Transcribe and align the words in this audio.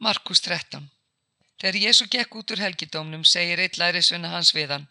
Markus 0.00 0.40
13 0.40 0.86
Þegar 1.60 1.76
Jésu 1.76 2.06
gekk 2.12 2.36
út 2.40 2.52
úr 2.54 2.60
helgidómnum 2.64 3.24
segir 3.30 3.60
eitt 3.60 3.74
lærisvinna 3.80 4.30
hans 4.32 4.54
við 4.56 4.70
hann 4.72 4.86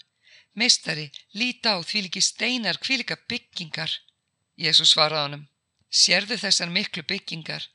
Meistari, 0.62 1.06
líta 1.34 1.74
á 1.74 1.78
því 1.82 2.04
líki 2.06 2.22
steinar 2.22 2.78
kvílika 2.84 3.18
byggingar. 3.32 3.90
Jésu 4.66 4.86
svaraði 4.86 5.24
honum 5.24 5.48
Sérðu 6.02 6.38
þessar 6.44 6.70
miklu 6.76 7.04
byggingar, 7.10 7.66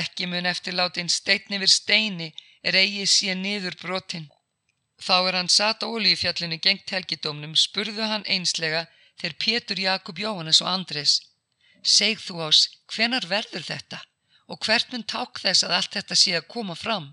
ekki 0.00 0.30
mun 0.30 0.46
eftir 0.52 0.78
látin 0.78 1.10
stein 1.10 1.58
yfir 1.58 1.74
steini 1.78 2.30
er 2.62 2.78
eigi 2.84 3.10
sé 3.16 3.34
niður 3.34 3.74
brotin. 3.82 4.30
Þá 5.02 5.16
er 5.18 5.40
hann 5.40 5.52
satt 5.58 5.82
á 5.82 5.90
olíufjallinu 5.90 6.62
gengt 6.62 6.94
helgidómnum, 6.94 7.58
spurðu 7.58 8.06
hann 8.06 8.30
einslega 8.30 8.86
þegar 9.18 9.38
Pétur, 9.42 9.86
Jakob, 9.88 10.22
Jóhannes 10.22 10.62
og 10.62 10.70
Andres. 10.78 11.20
Segð 11.82 12.28
þú 12.28 12.42
ás, 12.46 12.66
hvenar 12.86 13.26
verður 13.26 13.66
þetta 13.74 14.04
og 14.50 14.60
hvert 14.64 14.92
mun 14.92 15.06
ták 15.14 15.40
þess 15.40 15.64
að 15.66 15.74
allt 15.78 15.96
þetta 15.96 16.16
sé 16.20 16.34
að 16.38 16.48
koma 16.54 16.76
fram? 16.78 17.12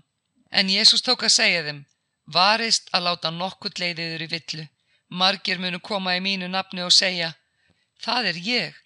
En 0.50 0.68
Jésús 0.68 1.04
tók 1.04 1.24
að 1.24 1.36
segja 1.36 1.62
þeim, 1.66 1.84
varist 2.26 2.90
að 2.92 3.06
láta 3.08 3.30
nokkurt 3.32 3.80
leiðiður 3.80 4.26
í 4.26 4.30
villu. 4.34 4.66
Margir 5.08 5.60
munu 5.60 5.80
koma 5.80 6.16
í 6.16 6.20
mínu 6.24 6.48
nafni 6.48 6.84
og 6.84 6.92
segja, 6.92 7.32
það 8.04 8.28
er 8.32 8.38
ég 8.46 8.78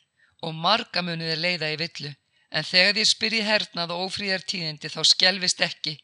og 0.42 0.55
marga 0.55 1.02
munu 1.02 1.27
þeir 1.27 1.42
leiða 1.42 1.72
í 1.74 1.78
villu. 1.82 2.12
En 2.50 2.64
þegar 2.64 2.95
þér 2.96 3.09
spyrji 3.10 3.42
hernað 3.46 3.92
og 3.95 4.02
ófríðar 4.06 4.45
tíðindi 4.47 4.91
þá 4.91 5.00
skjelvist 5.10 5.62
ekki. 5.66 5.97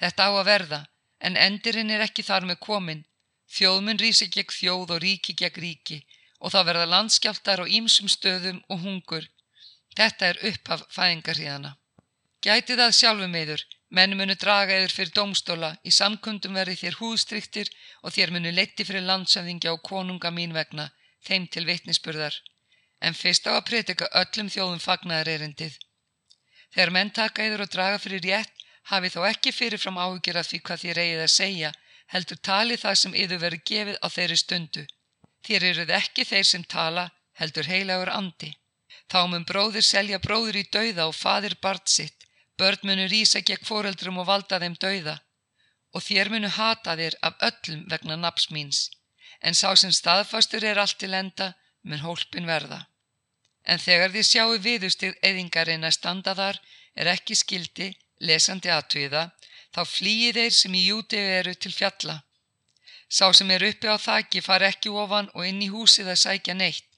Þetta 0.00 0.28
á 0.28 0.30
að 0.30 0.48
verða, 0.48 0.80
en 1.20 1.38
endirinn 1.40 1.90
er 1.90 2.04
ekki 2.04 2.24
þar 2.26 2.46
með 2.48 2.60
komin. 2.66 3.04
Þjóðmun 3.52 4.00
rísi 4.00 4.28
gegn 4.32 4.52
þjóð 4.52 4.94
og 4.96 5.02
ríki 5.04 5.34
gegn 5.36 5.60
ríki 5.64 5.98
og 6.42 6.52
þá 6.52 6.60
verða 6.66 6.90
landskjáltar 6.90 7.62
á 7.62 7.66
ímsum 7.68 8.08
stöðum 8.10 8.62
og 8.68 8.82
hungur. 8.82 9.28
Þetta 9.96 10.28
er 10.32 10.42
upphaf 10.48 10.84
fæðingarhíðana. 10.94 11.76
Gæti 12.42 12.76
það 12.78 12.94
sjálfum 12.96 13.34
yður, 13.38 13.62
menn 13.96 14.16
munu 14.18 14.34
draga 14.34 14.78
yður 14.80 14.94
fyrir 14.96 15.12
domstóla, 15.18 15.68
í 15.86 15.90
samkundum 15.94 16.56
verði 16.58 16.78
þér 16.80 16.96
húðstryktir 17.00 17.68
og 18.02 18.14
þér 18.16 18.32
munu 18.34 18.50
letti 18.56 18.86
fyrir 18.88 19.04
landsöfðingja 19.06 19.74
og 19.76 19.82
konunga 19.86 20.32
mín 20.34 20.56
vegna, 20.56 20.88
þeim 21.26 21.46
til 21.54 21.66
vitnisspurðar. 21.68 22.34
En 23.00 23.14
fyrst 23.18 23.46
á 23.46 23.52
að 23.54 23.66
pritika 23.68 24.08
öllum 24.22 24.50
þjóðum 24.50 24.82
fagnaðar 24.82 25.30
erindið. 25.36 25.76
Þegar 26.72 26.94
menn 26.96 27.12
taka 27.14 27.46
yður 27.46 27.66
og 27.66 27.72
draga 27.74 28.00
fyrir 28.02 28.24
rétt, 28.24 28.64
hafi 28.90 29.12
þó 29.12 29.20
ekki 29.28 29.52
fyrirfram 29.52 30.00
áhugir 30.00 30.40
af 30.40 30.48
því 30.48 30.62
hvað 30.66 30.82
þér 30.86 31.02
eigið 31.04 31.22
að 31.26 31.32
segja, 31.36 31.72
heldur 32.14 32.40
tali 32.48 32.80
það 32.80 32.98
sem 33.02 33.14
yður 33.22 33.42
verið 33.44 33.64
gefið 33.70 34.00
á 34.02 34.06
þeirri 34.16 34.40
stundu. 34.40 34.86
Þér 35.46 35.68
eruð 35.70 35.94
ekki 36.00 36.24
þeir 36.26 36.48
sem 36.48 36.64
tala, 36.64 37.10
heldur 37.38 37.68
heilagur 37.68 38.10
andi. 38.14 38.52
Þá 39.10 39.20
mun 39.28 39.44
bróðir 39.48 39.84
selja 39.84 40.18
bróður 40.22 40.58
í 40.60 40.64
dauða 40.74 41.08
og 41.10 41.16
fadir 41.16 41.56
bart 41.62 41.88
sitt. 41.88 42.26
Börn 42.58 42.86
munu 42.88 43.06
rýsa 43.10 43.42
gegn 43.48 43.66
foreldrum 43.66 44.20
og 44.22 44.28
valda 44.30 44.60
þeim 44.62 44.76
dauða. 44.84 45.16
Og 45.92 46.04
þér 46.06 46.30
munu 46.32 46.48
hata 46.48 46.96
þér 47.00 47.16
af 47.28 47.42
öllum 47.48 47.82
vegna 47.90 48.16
naps 48.16 48.48
míns. 48.50 48.90
En 49.40 49.54
sá 49.58 49.74
sem 49.76 49.92
staðfastur 49.92 50.64
er 50.64 50.78
allt 50.78 50.98
til 51.02 51.14
enda, 51.14 51.52
mun 51.82 52.04
hólpin 52.06 52.46
verða. 52.46 52.86
En 53.64 53.78
þegar 53.78 54.12
þið 54.14 54.28
sjáu 54.28 54.58
viðustig 54.66 55.18
eðingarinn 55.22 55.84
að 55.84 55.96
standa 55.98 56.34
þar, 56.38 56.60
er 56.94 57.10
ekki 57.14 57.36
skildi, 57.38 57.88
lesandi 58.20 58.70
aðtviða, 58.70 59.24
þá 59.74 59.82
flýi 59.88 60.30
þeir 60.36 60.54
sem 60.54 60.74
í 60.74 60.86
júti 60.86 61.18
eru 61.18 61.54
til 61.54 61.72
fjalla. 61.74 62.22
Sá 63.08 63.28
sem 63.36 63.50
er 63.50 63.66
uppi 63.68 63.90
á 63.90 63.96
þakki 63.98 64.40
far 64.40 64.64
ekki 64.66 64.90
ofan 65.02 65.28
og 65.34 65.46
inn 65.46 65.60
í 65.62 65.68
húsið 65.72 66.14
að 66.14 66.22
sækja 66.24 66.54
neitt 66.56 66.91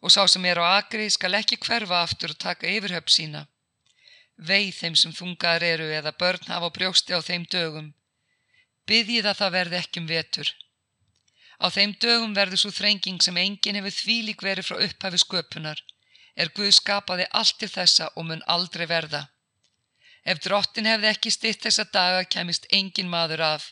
og 0.00 0.12
sá 0.14 0.22
sem 0.28 0.44
er 0.48 0.60
á 0.60 0.80
agri 0.80 1.06
skal 1.10 1.36
ekki 1.38 1.58
hverfa 1.64 2.02
aftur 2.04 2.34
og 2.34 2.40
taka 2.44 2.68
yfirhöpp 2.68 3.12
sína. 3.12 3.46
Veið 4.50 4.72
þeim 4.80 4.96
sem 4.96 5.12
þungar 5.12 5.64
eru 5.66 5.88
eða 5.98 6.14
börn 6.20 6.48
hafa 6.48 6.70
brjósti 6.76 7.12
á 7.12 7.20
þeim 7.20 7.44
dögum. 7.54 7.92
Byðjið 8.88 9.30
að 9.30 9.40
það 9.40 9.56
verði 9.58 9.80
ekki 9.80 10.00
um 10.00 10.08
vetur. 10.08 10.52
Á 11.60 11.66
þeim 11.68 11.92
dögum 12.00 12.36
verður 12.38 12.62
svo 12.62 12.70
þrenging 12.72 13.20
sem 13.20 13.36
enginn 13.36 13.76
hefur 13.76 13.96
þvílík 13.98 14.42
verið 14.42 14.70
frá 14.70 14.78
upphafi 14.86 15.20
sköpunar. 15.20 15.82
Er 16.36 16.48
Guð 16.56 16.72
skapaði 16.72 17.26
allt 17.36 17.58
til 17.60 17.68
þessa 17.68 18.08
og 18.16 18.30
mun 18.30 18.46
aldrei 18.46 18.86
verða. 18.88 19.26
Ef 20.24 20.40
drottin 20.40 20.88
hefði 20.88 21.10
ekki 21.12 21.30
stitt 21.34 21.66
þessa 21.66 21.84
daga 21.92 22.24
kemist 22.24 22.66
engin 22.72 23.12
maður 23.12 23.44
af 23.44 23.68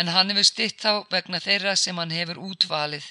en 0.00 0.10
hann 0.14 0.30
hefur 0.32 0.46
stitt 0.46 0.80
þá 0.80 1.04
vegna 1.12 1.40
þeirra 1.42 1.74
sem 1.76 1.98
hann 2.00 2.14
hefur 2.14 2.40
útvalið. 2.40 3.04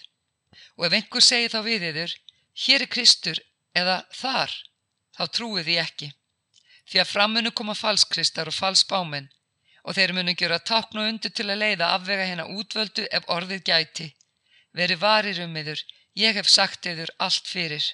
Og 0.77 0.87
ef 0.87 0.95
einhver 0.97 1.25
segir 1.25 1.51
þá 1.53 1.59
við 1.65 1.85
yfir, 1.91 2.15
hér 2.59 2.83
er 2.83 2.91
Kristur 2.91 3.39
eða 3.77 4.01
þar, 4.11 4.53
þá 5.15 5.23
trúið 5.35 5.67
því 5.67 5.75
ekki. 5.83 6.09
Því 6.89 7.01
að 7.03 7.11
framunu 7.13 7.51
koma 7.55 7.75
falskristar 7.77 8.49
og 8.49 8.57
falsbáminn 8.57 9.29
og 9.87 9.95
þeir 9.95 10.13
munu 10.17 10.33
gera 10.35 10.59
takn 10.59 10.99
og 10.99 11.07
undir 11.11 11.31
til 11.31 11.47
að 11.47 11.61
leiða 11.63 11.93
afvega 11.95 12.25
hérna 12.27 12.47
útvöldu 12.59 13.05
ef 13.15 13.29
orðið 13.35 13.63
gæti. 13.69 14.07
Veri 14.75 14.97
varir 14.99 15.39
um 15.45 15.55
yfir, 15.61 15.79
ég 16.19 16.35
hef 16.35 16.49
sagt 16.51 16.89
yfir 16.89 17.11
allt 17.17 17.47
fyrir. 17.47 17.85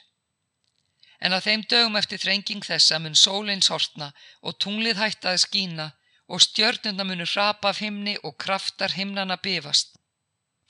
En 1.21 1.35
á 1.35 1.39
þeim 1.39 1.63
dögum 1.69 1.99
eftir 1.99 2.19
þrenging 2.23 2.65
þessa 2.65 2.99
mun 2.99 3.15
sólinn 3.15 3.63
sortna 3.63 4.09
og 4.41 4.57
tunglið 4.63 4.99
hætta 4.99 5.35
að 5.35 5.43
skína 5.45 5.91
og 6.27 6.41
stjörnuna 6.41 7.05
munu 7.05 7.27
hrapa 7.29 7.69
af 7.69 7.83
himni 7.85 8.17
og 8.23 8.35
kraftar 8.41 8.97
himnana 8.97 9.37
bifast. 9.37 9.93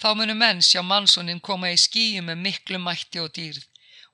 Þá 0.01 0.09
munu 0.19 0.35
menn 0.35 0.61
sjá 0.61 0.83
mannsónin 0.83 1.39
koma 1.39 1.71
í 1.71 1.79
skíu 1.79 2.21
með 2.27 2.43
miklu 2.43 2.81
mætti 2.83 3.23
og 3.23 3.31
dýrð 3.37 3.63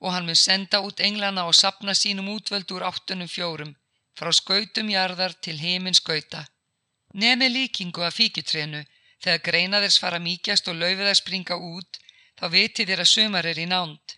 og 0.02 0.14
hann 0.14 0.28
mun 0.28 0.40
senda 0.44 0.82
út 0.88 1.04
englana 1.08 1.46
og 1.50 1.56
sapna 1.56 1.94
sínum 1.98 2.32
útvöld 2.36 2.72
úr 2.76 2.86
áttunum 2.90 3.30
fjórum, 3.36 3.76
frá 4.18 4.32
skautum 4.34 4.90
jarðar 4.96 5.34
til 5.46 5.58
heiminn 5.64 6.00
skauta. 6.02 6.46
Nemi 7.14 7.50
líkingu 7.56 8.04
af 8.08 8.18
fíkitrénu, 8.20 8.82
þegar 9.24 9.46
greina 9.48 9.82
þess 9.84 10.02
fara 10.04 10.20
míkjast 10.28 10.68
og 10.72 10.80
laufið 10.82 11.12
að 11.12 11.20
springa 11.22 11.58
út, 11.74 12.00
þá 12.40 12.46
viti 12.56 12.88
þér 12.90 13.04
að 13.06 13.14
sumar 13.14 13.46
er 13.52 13.60
í 13.60 13.68
nánd. 13.74 14.18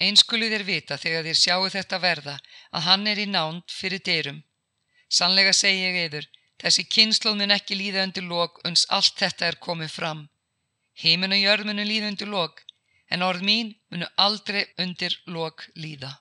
Einskulu 0.00 0.48
þér 0.52 0.64
vita 0.72 0.96
þegar 0.96 1.26
þér 1.28 1.40
sjáu 1.44 1.70
þetta 1.76 1.98
verða, 1.98 2.36
að 2.72 2.86
hann 2.88 3.06
er 3.06 3.18
í 3.18 3.26
nánd 3.26 3.66
fyrir 3.80 4.04
dyrum. 4.06 4.44
Sannlega 5.10 5.52
segi 5.52 5.82
ég 5.88 6.04
eður, 6.06 6.28
Þessi 6.60 6.84
kynnslóð 6.92 7.38
mun 7.40 7.54
ekki 7.54 7.76
líða 7.78 8.02
undir 8.06 8.26
lok 8.28 8.58
uns 8.68 8.82
allt 8.96 9.16
þetta 9.20 9.46
er 9.48 9.56
komið 9.66 9.92
fram. 9.94 10.26
Heimin 11.02 11.32
og 11.36 11.40
jörð 11.40 11.68
munu 11.70 11.86
líða 11.88 12.10
undir 12.12 12.28
lok, 12.28 12.60
en 13.10 13.22
orð 13.26 13.42
mín 13.48 13.72
munu 13.90 14.06
aldrei 14.24 14.64
undir 14.82 15.16
lok 15.26 15.66
líða. 15.82 16.12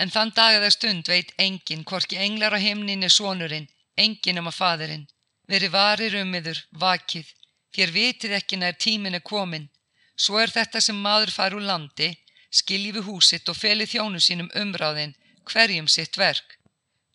En 0.00 0.12
þann 0.12 0.32
dag 0.36 0.58
eða 0.58 0.70
stund 0.74 1.08
veit 1.08 1.32
engin, 1.40 1.84
hvorki 1.88 2.18
englar 2.20 2.56
á 2.56 2.60
heimnin 2.60 3.06
er 3.06 3.14
sonurinn, 3.18 3.68
engin 3.96 4.40
um 4.40 4.50
að 4.50 4.58
fadurinn. 4.60 5.06
Veri 5.48 5.68
varir 5.72 6.16
um 6.20 6.34
yður, 6.36 6.60
vakið, 6.82 7.28
þér 7.74 7.92
vitið 7.96 8.36
ekki 8.40 8.58
nær 8.60 8.76
tímin 8.84 9.16
er 9.16 9.24
komin. 9.24 9.70
Svo 10.16 10.40
er 10.42 10.52
þetta 10.52 10.80
sem 10.80 10.98
maður 11.06 11.32
far 11.32 11.56
úr 11.56 11.64
landi, 11.64 12.10
skilji 12.50 12.92
við 12.96 13.08
húsitt 13.08 13.48
og 13.48 13.56
feli 13.56 13.86
þjónu 13.88 14.20
sínum 14.20 14.52
umráðin, 14.60 15.16
hverjum 15.48 15.88
sitt 15.88 16.18
verk. 16.20 16.58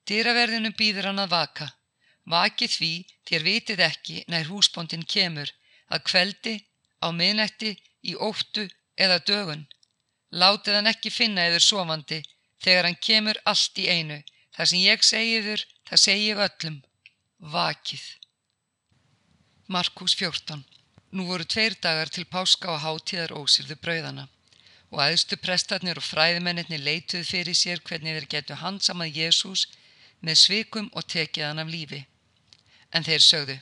Dýraverðinu 0.09 0.73
býður 0.77 1.11
hann 1.11 1.21
að 1.21 1.33
vaka. 1.35 1.67
Vakið 2.31 2.73
því 2.77 2.93
þér 3.29 3.45
vitið 3.45 3.85
ekki 3.85 4.17
nær 4.31 4.49
húsbóndin 4.49 5.05
kemur 5.05 5.49
að 5.91 6.05
kveldi, 6.09 6.55
á 7.01 7.07
miðnætti, 7.13 7.75
í 8.09 8.15
óttu 8.15 8.67
eða 8.97 9.19
dögun. 9.27 9.67
Látið 10.31 10.77
hann 10.77 10.91
ekki 10.91 11.11
finna 11.11 11.47
eður 11.49 11.65
sofandi 11.65 12.21
þegar 12.63 12.87
hann 12.87 12.99
kemur 13.07 13.39
allt 13.45 13.79
í 13.81 13.87
einu. 13.89 14.21
Það 14.55 14.69
sem 14.71 14.83
ég 14.83 15.05
segiður, 15.07 15.63
það 15.89 16.03
segi 16.05 16.27
ég 16.27 16.43
öllum. 16.47 16.81
Vakið. 17.53 18.03
Markus 19.71 20.15
14. 20.19 20.63
Nú 21.11 21.25
voru 21.27 21.45
tveir 21.47 21.75
dagar 21.83 22.11
til 22.11 22.27
páska 22.27 22.71
og 22.71 22.83
hátíðar 22.83 23.33
ósýrðu 23.35 23.77
brauðana 23.79 24.27
og 24.91 24.99
aðstu 24.99 25.37
prestarnir 25.39 25.99
og 25.99 26.03
fræðimennir 26.03 26.83
leituð 26.83 27.23
fyrir 27.27 27.55
sér 27.55 27.79
hvernig 27.87 28.17
þeir 28.17 28.27
getu 28.33 28.57
handsamað 28.59 29.17
Jésús 29.21 29.65
með 30.19 30.39
svikum 30.43 30.89
og 30.91 31.07
tekið 31.13 31.47
hann 31.47 31.63
af 31.63 31.71
lífi. 31.71 32.01
En 32.91 33.07
þeir 33.07 33.23
sögðu, 33.23 33.57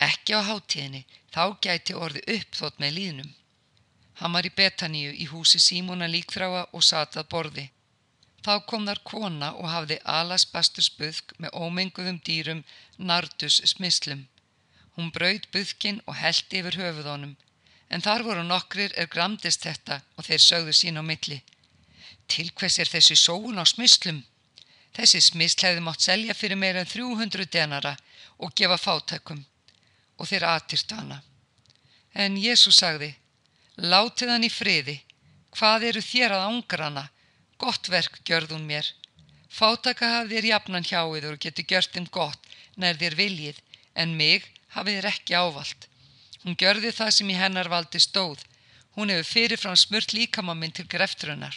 ekki 0.00 0.32
á 0.32 0.40
hátíðinni, 0.48 1.04
þá 1.34 1.44
gæti 1.60 1.96
orði 1.96 2.24
uppþótt 2.36 2.80
með 2.80 2.96
líðnum. 2.98 3.30
Hann 4.20 4.34
var 4.36 4.46
í 4.46 4.52
Betaníu 4.54 5.12
í 5.12 5.28
húsi 5.30 5.60
Símona 5.62 6.08
líkþráa 6.10 6.66
og 6.72 6.84
satað 6.84 7.28
borði. 7.32 7.70
Þá 8.42 8.54
kom 8.66 8.86
þar 8.88 9.00
kona 9.06 9.52
og 9.54 9.70
hafði 9.70 9.98
alas 10.18 10.44
bastur 10.52 10.84
spuðk 10.84 11.32
með 11.38 11.54
ómenguðum 11.54 12.18
dýrum 12.26 12.64
nardus 12.98 13.60
smislum. 13.70 14.26
Hún 14.96 15.12
brauð 15.14 15.46
buðkin 15.54 16.02
og 16.06 16.18
held 16.18 16.56
yfir 16.58 16.76
höfuðónum, 16.80 17.36
en 17.88 18.04
þar 18.04 18.26
voru 18.26 18.42
nokkrir 18.44 18.92
er 18.98 19.08
gramdist 19.14 19.62
þetta 19.64 20.02
og 20.16 20.26
þeir 20.26 20.44
sögðu 20.48 20.74
sín 20.76 21.00
á 21.00 21.02
milli. 21.06 21.38
Til 22.26 22.50
hvers 22.58 22.78
er 22.82 22.90
þessi 22.90 23.16
sóun 23.16 23.62
á 23.62 23.64
smislum? 23.64 24.24
Þessi 24.92 25.22
smisl 25.24 25.64
hefði 25.64 25.86
mátt 25.86 26.04
selja 26.04 26.34
fyrir 26.36 26.58
meira 26.60 26.82
en 26.82 26.90
300 26.90 27.48
denara 27.52 27.94
og 28.38 28.52
gefa 28.58 28.76
fátækum 28.76 29.44
og 30.18 30.28
þeir 30.28 30.48
aðtýrtu 30.50 30.98
hana. 30.98 31.22
En 32.12 32.36
Jésús 32.36 32.82
sagði, 32.82 33.14
látið 33.76 34.32
hann 34.32 34.44
í 34.44 34.50
friði, 34.52 34.98
hvað 35.56 35.88
eru 35.90 36.02
þér 36.04 36.36
að 36.36 36.46
ángrana, 36.48 37.04
gott 37.58 37.88
verk 37.88 38.20
gjörðun 38.24 38.66
mér. 38.66 38.88
Fátæka 39.52 40.08
hafði 40.08 40.38
þér 40.38 40.48
jafnan 40.50 40.88
hjáiður 40.88 41.36
og 41.36 41.40
getur 41.44 41.68
gjört 41.68 41.92
þeim 41.92 42.08
gott, 42.10 42.42
nær 42.76 42.96
þér 43.00 43.16
viljið, 43.16 43.58
en 43.94 44.16
mig 44.16 44.48
hafið 44.76 44.98
þér 44.98 45.08
ekki 45.12 45.36
ávalt. 45.36 45.88
Hún 46.42 46.56
gjörði 46.58 46.92
það 46.92 47.10
sem 47.16 47.30
í 47.30 47.38
hennar 47.38 47.68
valdi 47.70 48.00
stóð. 48.00 48.40
Hún 48.96 49.12
hefur 49.12 49.28
fyrirfram 49.28 49.76
smurt 49.76 50.12
líkama 50.12 50.54
minn 50.58 50.72
til 50.74 50.88
grefturinnar. 50.90 51.54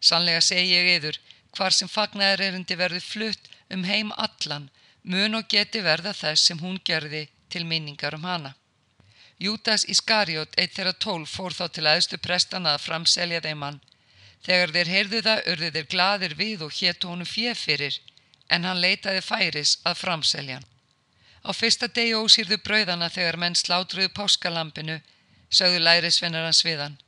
Sannlega 0.00 0.42
segi 0.44 0.74
ég 0.74 0.90
yður, 0.98 1.18
hvar 1.56 1.74
sem 1.74 1.88
fagnaðar 1.88 2.44
erindi 2.46 2.76
verði 2.78 3.00
flutt 3.00 3.50
um 3.74 3.84
heim 3.84 4.12
allan, 4.16 4.68
mun 5.02 5.38
og 5.38 5.48
geti 5.48 5.82
verða 5.82 6.12
þess 6.14 6.46
sem 6.50 6.58
hún 6.58 6.78
gerði 6.84 7.28
til 7.50 7.64
minningar 7.66 8.14
um 8.14 8.26
hana. 8.28 8.54
Júdas 9.40 9.86
Iskariot, 9.88 10.52
eitt 10.60 10.74
þeirra 10.76 10.92
tólf, 10.92 11.30
fór 11.32 11.54
þá 11.56 11.66
til 11.72 11.86
aðstu 11.88 12.18
prestana 12.20 12.74
að 12.76 12.84
framselja 12.86 13.40
þeim 13.40 13.62
hann. 13.64 13.78
Þegar 14.44 14.74
þeir 14.74 14.90
heyrðu 14.94 15.20
það, 15.24 15.40
urðu 15.52 15.70
þeir 15.76 15.86
gladir 15.94 16.34
við 16.36 16.64
og 16.66 16.74
héttu 16.76 17.08
honum 17.08 17.28
fjef 17.28 17.64
fyrir, 17.68 17.96
en 18.52 18.68
hann 18.68 18.82
leitaði 18.84 19.22
færis 19.24 19.78
að 19.88 20.00
framselja 20.02 20.58
hann. 20.58 20.68
Á 21.40 21.50
fyrsta 21.56 21.88
degi 21.88 22.16
ósýrðu 22.20 22.60
brauðana 22.60 23.08
þegar 23.08 23.38
menn 23.40 23.56
slátruðu 23.56 24.12
páskalampinu, 24.12 24.98
sögðu 25.48 25.80
lærisvennar 25.86 26.44
hans 26.44 26.64
við 26.66 26.84
hann. 26.84 26.98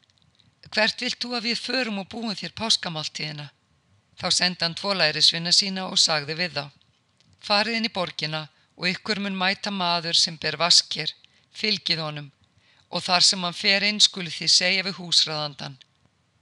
Hvert 0.72 1.04
vilt 1.04 1.20
þú 1.20 1.34
að 1.36 1.48
við 1.50 1.60
förum 1.60 2.00
og 2.00 2.08
búum 2.08 2.32
þér 2.32 2.54
páskamáltíðina? 2.56 3.50
Þá 4.16 4.28
senda 4.32 4.64
hann 4.64 4.76
tvo 4.78 4.94
lærisvinna 4.96 5.52
sína 5.52 5.88
og 5.90 6.00
sagði 6.00 6.38
við 6.38 6.56
þá. 6.56 6.64
Farið 7.44 7.76
inn 7.76 7.88
í 7.88 7.92
borgina 7.92 8.46
og 8.78 8.88
ykkur 8.88 9.20
mun 9.20 9.36
mæta 9.36 9.72
maður 9.74 10.16
sem 10.16 10.38
ber 10.40 10.56
vaskir, 10.56 11.12
fylgið 11.52 12.02
honum 12.02 12.30
og 12.92 13.02
þar 13.06 13.24
sem 13.24 13.44
hann 13.46 13.56
fer 13.56 13.84
inn 13.88 14.00
skuli 14.04 14.30
því 14.30 14.48
segja 14.52 14.84
við 14.86 14.98
húsraðandan. 15.00 15.78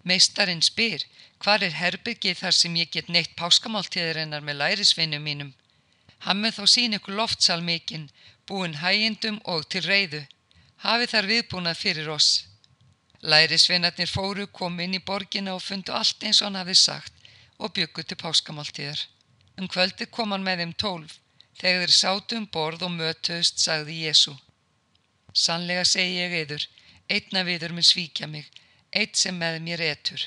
Meistarinn 0.02 0.62
spyr, 0.66 1.04
hvar 1.38 1.62
er 1.62 1.76
herbyggið 1.78 2.40
þar 2.42 2.56
sem 2.56 2.76
ég 2.80 2.90
get 2.90 3.08
neitt 3.08 3.36
páskamáltíðirinnar 3.38 4.42
með 4.42 4.58
lærisvinnum 4.62 5.22
mínum? 5.22 5.52
Hann 6.26 6.42
með 6.42 6.58
þá 6.58 6.64
sín 6.74 6.96
ykkur 6.98 7.16
loftsal 7.20 7.60
mikinn, 7.64 8.10
búin 8.48 8.80
hægindum 8.82 9.38
og 9.44 9.68
til 9.72 9.84
reyðu. 9.86 10.24
Hafi 10.84 11.06
þar 11.12 11.30
viðbúnað 11.30 11.80
fyrir 11.84 12.10
oss. 12.16 12.30
Lærisvinnarnir 13.22 14.10
fóru, 14.10 14.46
kom 14.48 14.80
inn 14.80 14.96
í 14.96 15.04
borgina 15.04 15.54
og 15.54 15.62
fundu 15.62 15.94
allt 15.94 16.24
eins 16.24 16.40
og 16.40 16.48
hann 16.48 16.60
hafi 16.60 16.74
sagt 16.74 17.12
og 17.60 17.74
byggu 17.76 18.02
til 18.02 18.18
páskamáltíðar. 18.20 19.00
Um 19.60 19.68
kvöldi 19.68 20.08
kom 20.10 20.32
hann 20.32 20.44
með 20.44 20.64
þeim 20.64 20.76
tólf. 20.82 21.18
Þegar 21.60 21.82
þeir 21.84 21.96
sátu 21.96 22.38
um 22.40 22.46
borð 22.48 22.86
og 22.86 22.94
mötuðust, 22.96 23.60
sagði 23.60 24.06
Jésu. 24.06 24.32
Sannlega 25.36 25.84
segi 25.86 26.18
ég 26.18 26.36
yður, 26.42 26.66
einna 27.10 27.44
viður 27.46 27.74
minn 27.74 27.86
svíkja 27.86 28.26
mig, 28.26 28.46
eitt 28.90 29.16
sem 29.16 29.36
með 29.38 29.60
mér 29.64 29.82
etur. 29.86 30.22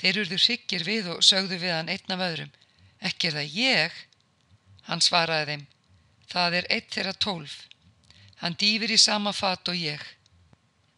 Þeir 0.00 0.22
urðu 0.22 0.38
hryggir 0.40 0.86
við 0.86 1.10
og 1.14 1.24
sögðu 1.26 1.58
við 1.60 1.74
hann 1.76 1.90
einn 1.92 2.14
af 2.14 2.24
öðrum. 2.24 2.52
Ekki 3.00 3.28
er 3.28 3.36
það 3.38 3.58
ég? 3.58 3.98
Hann 4.88 5.04
svaraði 5.04 5.50
þeim. 5.50 5.66
Það 6.30 6.56
er 6.58 6.70
eitt 6.76 6.94
þeirra 6.94 7.12
tólf. 7.26 7.56
Hann 8.40 8.56
dýfir 8.56 8.94
í 8.94 8.98
sama 9.00 9.32
fat 9.36 9.68
og 9.68 9.76
ég. 9.76 10.00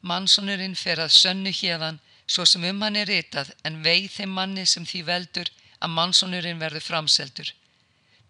Mannsonurinn 0.03 0.79
fer 0.79 1.03
að 1.03 1.15
sönnu 1.17 1.50
hérðan 1.55 2.00
svo 2.26 2.47
sem 2.47 2.65
um 2.69 2.81
hann 2.82 2.97
er 2.97 3.11
ritað 3.11 3.50
en 3.67 3.82
veið 3.85 4.08
þeim 4.17 4.32
manni 4.38 4.65
sem 4.67 4.87
því 4.87 5.03
veldur 5.08 5.50
að 5.82 5.94
mannsonurinn 5.97 6.62
verður 6.62 6.87
framseldur. 6.87 7.50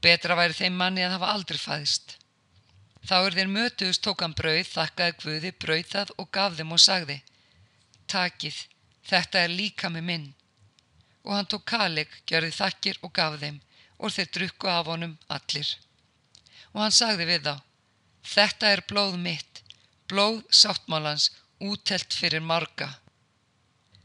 Betra 0.03 0.37
væri 0.39 0.57
þeim 0.57 0.77
manni 0.77 1.05
að 1.05 1.17
hafa 1.19 1.33
aldrei 1.37 1.61
fæðist. 1.61 2.17
Þá 3.03 3.17
er 3.19 3.37
þeir 3.37 3.51
mötuðust 3.51 4.03
tók 4.07 4.23
hann 4.23 4.37
brauð, 4.39 4.69
þakkaði 4.71 5.15
guði, 5.23 5.51
brauð 5.65 5.89
það 5.91 6.13
og 6.23 6.31
gaf 6.37 6.57
þeim 6.59 6.75
og 6.77 6.83
sagði 6.83 7.19
Takið, 8.13 8.57
þetta 9.09 9.43
er 9.43 9.55
líka 9.57 9.91
með 9.91 10.07
minn. 10.09 10.27
Og 11.27 11.35
hann 11.35 11.49
tók 11.51 11.65
kalig, 11.71 12.11
gjörði 12.27 12.53
þakkir 12.55 12.99
og 13.03 13.13
gaf 13.19 13.39
þeim 13.41 13.61
og 13.99 14.15
þeir 14.15 14.33
drukku 14.37 14.71
af 14.71 14.91
honum 14.91 15.19
allir. 15.29 15.69
Og 16.73 16.83
hann 16.85 16.95
sagði 16.95 17.29
við 17.31 17.47
þá 17.49 17.55
Þetta 18.23 18.69
er 18.71 18.85
blóð 18.87 19.17
mitt, 19.19 19.63
blóð 20.07 20.43
sáttmálans, 20.55 21.31
útelt 21.59 22.15
fyrir 22.15 22.43
marga. 22.43 22.93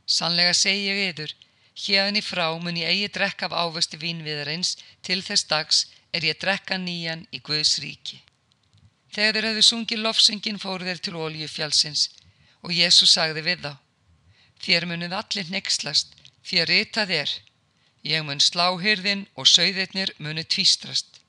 Sannlega 0.10 0.56
segi 0.58 0.88
ég 0.88 1.02
yður, 1.12 1.34
Hérni 1.78 2.24
frá 2.26 2.48
mun 2.58 2.80
ég 2.80 2.90
eigi 2.90 3.10
drekka 3.14 3.46
af 3.46 3.54
ávösti 3.54 4.00
vínviðarins 4.02 4.78
til 5.06 5.20
þess 5.22 5.46
dags 5.52 5.84
er 6.10 6.26
ég 6.26 6.40
drekka 6.42 6.80
nýjan 6.82 7.28
í 7.30 7.42
Guðs 7.46 7.78
ríki. 7.84 8.24
Þegar 9.14 9.38
þeir 9.38 9.48
hefðu 9.50 9.66
sungið 9.68 10.04
lofsengin 10.04 10.62
fóru 10.62 10.88
þeir 10.88 11.04
til 11.04 11.16
oljufjálsins 11.16 12.08
og 12.64 12.74
Jésús 12.76 13.14
sagði 13.16 13.44
við 13.46 13.62
þá. 13.66 13.74
Þér 14.64 14.88
munið 14.90 15.14
allir 15.18 15.52
nexlast, 15.54 16.16
þér 16.48 16.72
ritað 16.72 17.14
er. 17.22 17.32
Ég 18.04 18.26
mun 18.26 18.42
slá 18.44 18.68
hyrðin 18.82 19.28
og 19.36 19.48
sögðirnir 19.50 20.14
muni 20.18 20.44
tvístrast. 20.44 21.22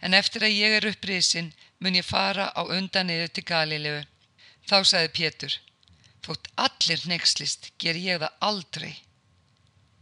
En 0.00 0.14
eftir 0.16 0.44
að 0.46 0.56
ég 0.56 0.76
er 0.78 0.88
uppriðsinn 0.90 1.52
mun 1.80 1.96
ég 1.96 2.06
fara 2.06 2.50
á 2.56 2.62
undan 2.64 3.08
niður 3.08 3.32
til 3.34 3.44
Galilegu. 3.48 4.04
Þá 4.68 4.78
sagði 4.84 5.10
Pétur, 5.16 5.54
þótt 6.24 6.50
allir 6.66 7.04
nexlist 7.10 7.70
ger 7.80 7.96
ég 7.96 8.20
það 8.22 8.36
aldrei. 8.50 8.94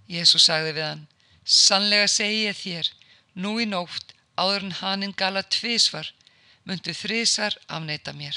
Jésu 0.08 0.40
sagði 0.42 0.74
við 0.76 0.86
hann, 0.86 1.04
sannlega 1.44 2.08
segi 2.10 2.44
ég 2.46 2.56
þér, 2.58 2.90
nú 3.34 3.58
í 3.62 3.66
nótt 3.68 4.14
áður 4.38 4.68
en 4.68 4.78
hanninn 4.80 5.16
gala 5.18 5.42
tvísvar, 5.42 6.12
myndu 6.68 6.92
þrísar 6.94 7.56
afneita 7.66 8.12
mér. 8.12 8.36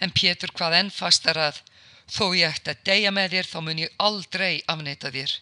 En 0.00 0.12
Pétur 0.12 0.52
hvað 0.56 0.78
enn 0.80 0.92
fastar 0.92 1.38
að, 1.40 1.60
þó 2.08 2.32
ég 2.36 2.54
ætti 2.54 2.72
að 2.72 2.82
deyja 2.88 3.12
með 3.12 3.36
þér 3.36 3.50
þá 3.50 3.58
mun 3.66 3.82
ég 3.84 3.94
aldrei 4.08 4.62
afneita 4.72 5.12
þér. 5.12 5.36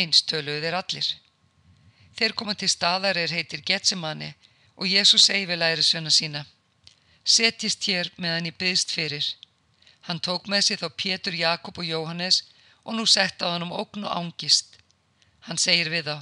Eins 0.00 0.24
töluðu 0.26 0.64
þeir 0.64 0.78
allir. 0.80 1.08
Þeir 2.14 2.34
koma 2.38 2.54
til 2.54 2.70
staðar 2.70 3.18
er 3.20 3.32
heitir 3.34 3.62
Getsemanni 3.66 4.32
og 4.76 4.90
Jésu 4.90 5.18
segi 5.18 5.46
við 5.50 5.60
læri 5.62 5.84
svöna 5.86 6.12
sína. 6.14 6.44
Setjist 7.24 7.86
hér 7.88 8.10
meðan 8.16 8.50
ég 8.50 8.58
byggst 8.58 8.92
fyrir. 8.94 9.26
Hann 10.08 10.20
tók 10.20 10.48
með 10.50 10.68
sér 10.68 10.82
þá 10.82 10.88
Pétur, 11.00 11.34
Jakob 11.34 11.78
og 11.80 11.88
Jóhannes 11.88 12.42
og 12.84 12.96
nú 12.98 13.06
sett 13.08 13.40
á 13.40 13.54
hann 13.54 13.64
um 13.64 13.72
ógn 13.72 14.04
og 14.04 14.12
ángist. 14.12 14.76
Hann 15.48 15.60
segir 15.60 15.90
við 15.92 16.10
þá, 16.10 16.18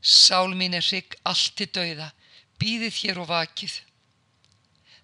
Sál 0.00 0.54
mín 0.56 0.74
er 0.74 0.84
hrygg 0.86 1.14
allt 1.28 1.52
til 1.58 1.68
dauða, 1.68 2.08
býðið 2.56 2.94
hér 3.02 3.18
og 3.20 3.28
vakið. 3.28 3.74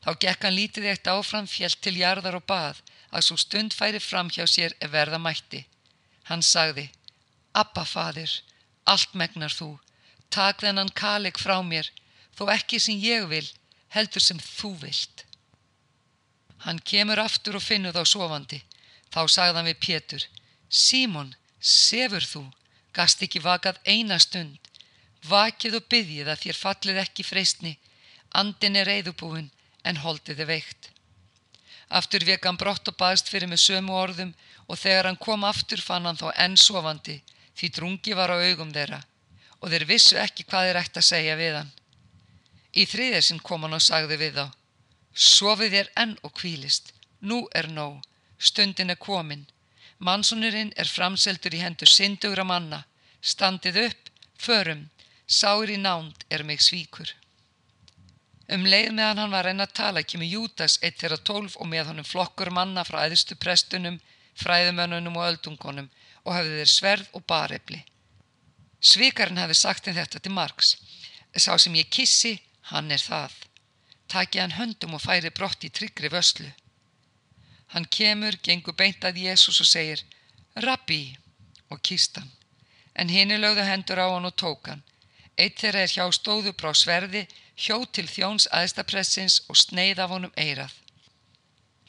Þá 0.06 0.12
gekk 0.22 0.44
hann 0.46 0.54
lítið 0.54 0.84
eitt 0.86 1.08
áfram 1.10 1.48
fjellt 1.50 1.80
til 1.82 1.96
jarðar 1.98 2.36
og 2.38 2.44
bað 2.46 2.78
að 3.10 3.24
svo 3.26 3.36
stund 3.42 3.74
færi 3.74 3.98
fram 3.98 4.28
hjá 4.30 4.44
sér 4.46 4.76
ef 4.78 4.92
verða 4.92 5.18
mætti. 5.18 5.64
Hann 6.28 6.44
sagði, 6.46 6.84
Abba 7.58 7.82
fadir, 7.82 8.30
allt 8.86 9.16
megnar 9.18 9.50
þú, 9.50 9.72
tak 10.30 10.62
þennan 10.62 10.92
kaleg 10.94 11.40
frá 11.42 11.58
mér, 11.58 11.90
þó 12.38 12.52
ekki 12.54 12.78
sem 12.78 13.00
ég 13.02 13.26
vil, 13.32 13.48
heldur 13.96 14.22
sem 14.22 14.38
þú 14.38 14.70
vilt. 14.84 15.24
Hann 16.62 16.78
kemur 16.78 17.18
aftur 17.18 17.58
og 17.58 17.66
finnur 17.66 17.96
þá 17.98 18.06
sofandi. 18.06 18.62
Þá 19.10 19.20
sagði 19.26 19.58
hann 19.58 19.70
við 19.72 19.82
Pétur, 19.88 20.28
Símon, 20.70 21.34
sefur 21.58 22.22
þú, 22.22 22.44
gast 22.94 23.26
ekki 23.26 23.42
vakað 23.42 23.82
eina 23.82 24.20
stund, 24.22 24.70
vakið 25.26 25.80
og 25.80 25.90
byggjið 25.90 26.30
að 26.30 26.42
þér 26.46 26.62
fallið 26.62 27.02
ekki 27.02 27.26
freysni, 27.26 27.74
andin 28.30 28.78
er 28.78 28.86
reyðubúin 28.86 29.50
en 29.88 30.02
holdið 30.02 30.42
er 30.44 30.50
veikt. 30.50 30.90
Aftur 31.98 32.26
vek 32.26 32.44
hann 32.48 32.58
brott 32.60 32.88
og 32.90 32.98
baðst 32.98 33.30
fyrir 33.30 33.50
með 33.50 33.62
sömu 33.62 33.94
orðum 33.94 34.34
og 34.66 34.80
þegar 34.82 35.08
hann 35.10 35.20
kom 35.26 35.46
aftur 35.46 35.82
fann 35.88 36.08
hann 36.08 36.18
þá 36.18 36.28
enn 36.44 36.56
sofandi 36.58 37.20
því 37.56 37.72
drungi 37.78 38.16
var 38.18 38.34
á 38.34 38.36
augum 38.42 38.74
þeirra 38.74 39.00
og 39.60 39.70
þeir 39.72 39.86
vissu 39.88 40.18
ekki 40.20 40.44
hvað 40.44 40.68
þeir 40.68 40.80
ætti 40.82 41.02
að 41.02 41.10
segja 41.10 41.36
við 41.40 41.58
hann. 41.60 41.74
Í 42.76 42.84
þriðesinn 42.84 43.44
kom 43.46 43.64
hann 43.64 43.78
og 43.78 43.84
sagði 43.84 44.18
við 44.20 44.40
þá, 44.40 44.46
sofið 45.14 45.76
þér 45.78 45.92
enn 46.02 46.16
og 46.26 46.34
kvílist, 46.36 46.92
nú 47.20 47.46
er 47.56 47.70
nóg, 47.72 48.02
stundin 48.36 48.92
er 48.92 49.00
komin 49.00 49.46
Mannsonurinn 49.98 50.74
er 50.76 50.88
framseldur 50.92 51.54
í 51.56 51.62
hendur 51.62 51.88
syndugra 51.88 52.44
manna. 52.44 52.82
Standið 53.24 53.78
upp, 53.86 54.10
förum, 54.36 54.88
sár 55.26 55.70
í 55.72 55.78
nánd 55.80 56.26
er 56.28 56.44
mig 56.44 56.60
svíkur. 56.60 57.14
Um 58.52 58.62
leið 58.62 58.92
meðan 58.94 59.18
hann 59.18 59.34
var 59.34 59.48
enn 59.50 59.64
að 59.64 59.74
tala 59.74 60.02
kemur 60.06 60.28
þeirra 61.00 61.18
tólf 61.18 61.56
og 61.56 61.66
með 61.66 61.88
honum 61.90 62.06
flokkur 62.06 62.50
manna 62.50 62.84
frá 62.84 63.02
æðistu 63.06 63.34
prestunum, 63.34 63.98
fræðumönnunum 64.38 65.16
og 65.16 65.26
öldungonum 65.30 65.88
og 66.24 66.34
hafði 66.34 66.60
þeir 66.60 66.72
sverð 66.72 67.08
og 67.12 67.26
barefli. 67.26 67.80
Svikarinn 68.80 69.40
hafi 69.40 69.54
sagt 69.54 69.86
henn 69.86 69.96
þetta 69.96 70.20
til 70.22 70.32
Marks. 70.32 70.76
Sá 71.36 71.56
sem 71.58 71.74
ég 71.74 71.90
kissi, 71.90 72.36
hann 72.70 72.90
er 72.90 73.02
það. 73.02 73.32
Taki 74.08 74.38
hann 74.38 74.54
höndum 74.58 74.94
og 74.94 75.02
færi 75.02 75.32
brott 75.34 75.64
í 75.66 75.70
tryggri 75.70 76.10
vöslu. 76.12 76.52
Hann 77.74 77.88
kemur, 77.90 78.38
gengur 78.42 78.76
beint 78.78 79.04
að 79.04 79.18
Jésús 79.26 79.58
og 79.60 79.66
segir 79.66 80.04
Rabbi 80.62 81.16
og 81.70 81.82
kýst 81.82 82.20
hann. 82.20 82.30
En 82.94 83.10
hini 83.10 83.40
lögðu 83.40 83.66
hendur 83.66 84.00
á 84.00 84.06
hann 84.14 84.28
og 84.28 84.36
tók 84.38 84.70
hann. 84.70 84.84
Eitt 85.36 85.58
þeirra 85.60 85.82
er 85.84 85.92
hjá 85.92 86.06
stóðu 86.14 86.54
brá 86.56 86.70
sverði, 86.72 87.26
hjó 87.56 87.78
til 87.88 88.06
þjóns 88.08 88.48
aðstapressins 88.52 89.40
og 89.48 89.56
sneið 89.56 90.02
af 90.04 90.12
honum 90.12 90.34
eirað. 90.36 90.72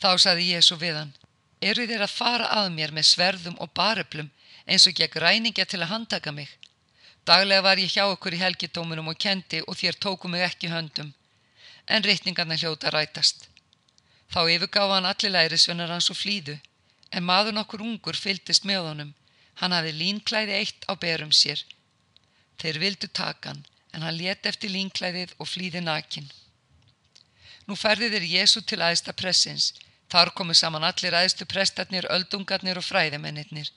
Þá 0.02 0.12
saði 0.24 0.52
Jésu 0.54 0.78
við 0.80 0.96
hann, 1.00 1.14
eru 1.62 1.88
þér 1.90 2.06
að 2.06 2.16
fara 2.16 2.48
að 2.60 2.72
mér 2.78 2.94
með 2.96 3.10
sverðum 3.12 3.58
og 3.64 3.74
baröplum 3.76 4.32
eins 4.66 4.88
og 4.88 4.96
gegn 5.00 5.22
ræningja 5.24 5.66
til 5.66 5.82
að 5.82 5.92
handtaka 5.94 6.32
mig? 6.32 6.50
Daglega 7.28 7.66
var 7.66 7.80
ég 7.82 7.92
hjá 7.92 8.06
okkur 8.08 8.38
í 8.38 8.40
helgidóminum 8.40 9.12
og 9.12 9.20
kendi 9.20 9.60
og 9.68 9.76
þér 9.76 10.00
tóku 10.00 10.32
mig 10.32 10.46
ekki 10.46 10.72
höndum, 10.72 11.14
en 11.88 12.04
reytningarna 12.04 12.56
hljóta 12.56 12.92
rætast. 12.94 13.50
Þá 14.32 14.42
yfirgáfa 14.54 14.96
hann 14.96 15.10
allir 15.10 15.34
lærisvennar 15.34 15.92
hans 15.92 16.08
og 16.14 16.20
flýðu, 16.20 16.56
en 17.12 17.28
maður 17.28 17.58
nokkur 17.58 17.84
ungur 17.84 18.16
fyldist 18.16 18.68
með 18.68 18.92
honum. 18.92 19.14
Hann 19.60 19.74
hafi 19.74 19.92
línklæði 19.96 20.54
eitt 20.54 20.88
á 20.88 20.94
berum 20.96 21.34
sér. 21.34 21.64
Þeir 22.62 22.80
vildu 22.84 23.08
taka 23.08 23.52
hann, 23.52 23.66
en 23.98 24.06
hann 24.06 24.20
let 24.22 24.46
eftir 24.46 24.70
línklæðið 24.70 25.34
og 25.42 25.50
flýði 25.50 25.82
nakin. 25.82 26.28
Nú 27.68 27.76
færði 27.76 28.12
þeir 28.14 28.26
Jésu 28.32 28.62
til 28.62 28.78
aðista 28.86 29.14
pressins. 29.18 29.74
Þar 30.08 30.32
komu 30.38 30.54
saman 30.56 30.86
allir 30.88 31.16
aðistu 31.18 31.48
prestarnir, 31.50 32.06
öldungarnir 32.14 32.78
og 32.80 32.86
fræðimennir. 32.86 33.72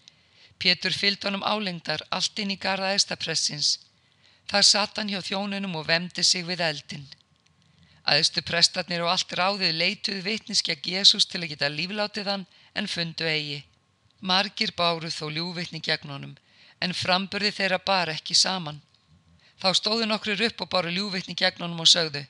Pétur 0.61 0.95
fylgd 0.95 1.25
honum 1.27 1.43
álengdar 1.43 2.05
allt 2.15 2.39
inn 2.39 2.53
í 2.55 2.59
garda 2.61 2.93
aðista 2.93 3.17
pressins. 3.17 3.79
Þar 4.51 4.67
satt 4.69 5.01
hann 5.01 5.11
hjá 5.11 5.23
þjónunum 5.25 5.79
og 5.81 5.89
vemdi 5.89 6.23
sig 6.27 6.45
við 6.47 6.63
eldin. 6.69 7.09
Aðistu 8.05 8.45
prestarnir 8.45 9.03
og 9.07 9.11
allt 9.15 9.33
ráðið 9.41 9.75
leituð 9.81 10.21
vitniskja 10.29 10.77
Jésús 10.85 11.27
til 11.31 11.43
að 11.43 11.55
geta 11.55 11.73
líflátið 11.73 12.31
hann 12.35 12.47
en 12.75 12.91
fundu 12.91 13.27
eigi. 13.27 13.65
Margir 14.21 14.77
báruð 14.77 15.17
þó 15.17 15.27
ljúvitni 15.33 15.81
gegn 15.81 16.13
honum 16.13 16.37
en 16.85 16.97
framburði 16.97 17.51
þeirra 17.57 17.81
bar 17.85 18.13
ekki 18.13 18.37
saman. 18.37 18.81
Þá 19.61 19.69
stóðu 19.77 20.07
nokkur 20.09 20.45
upp 20.49 20.63
og 20.65 20.71
báru 20.73 20.93
ljúvitni 20.95 21.37
gegn 21.37 21.65
honum 21.65 21.83
og 21.85 21.91
sögðu 21.91 22.25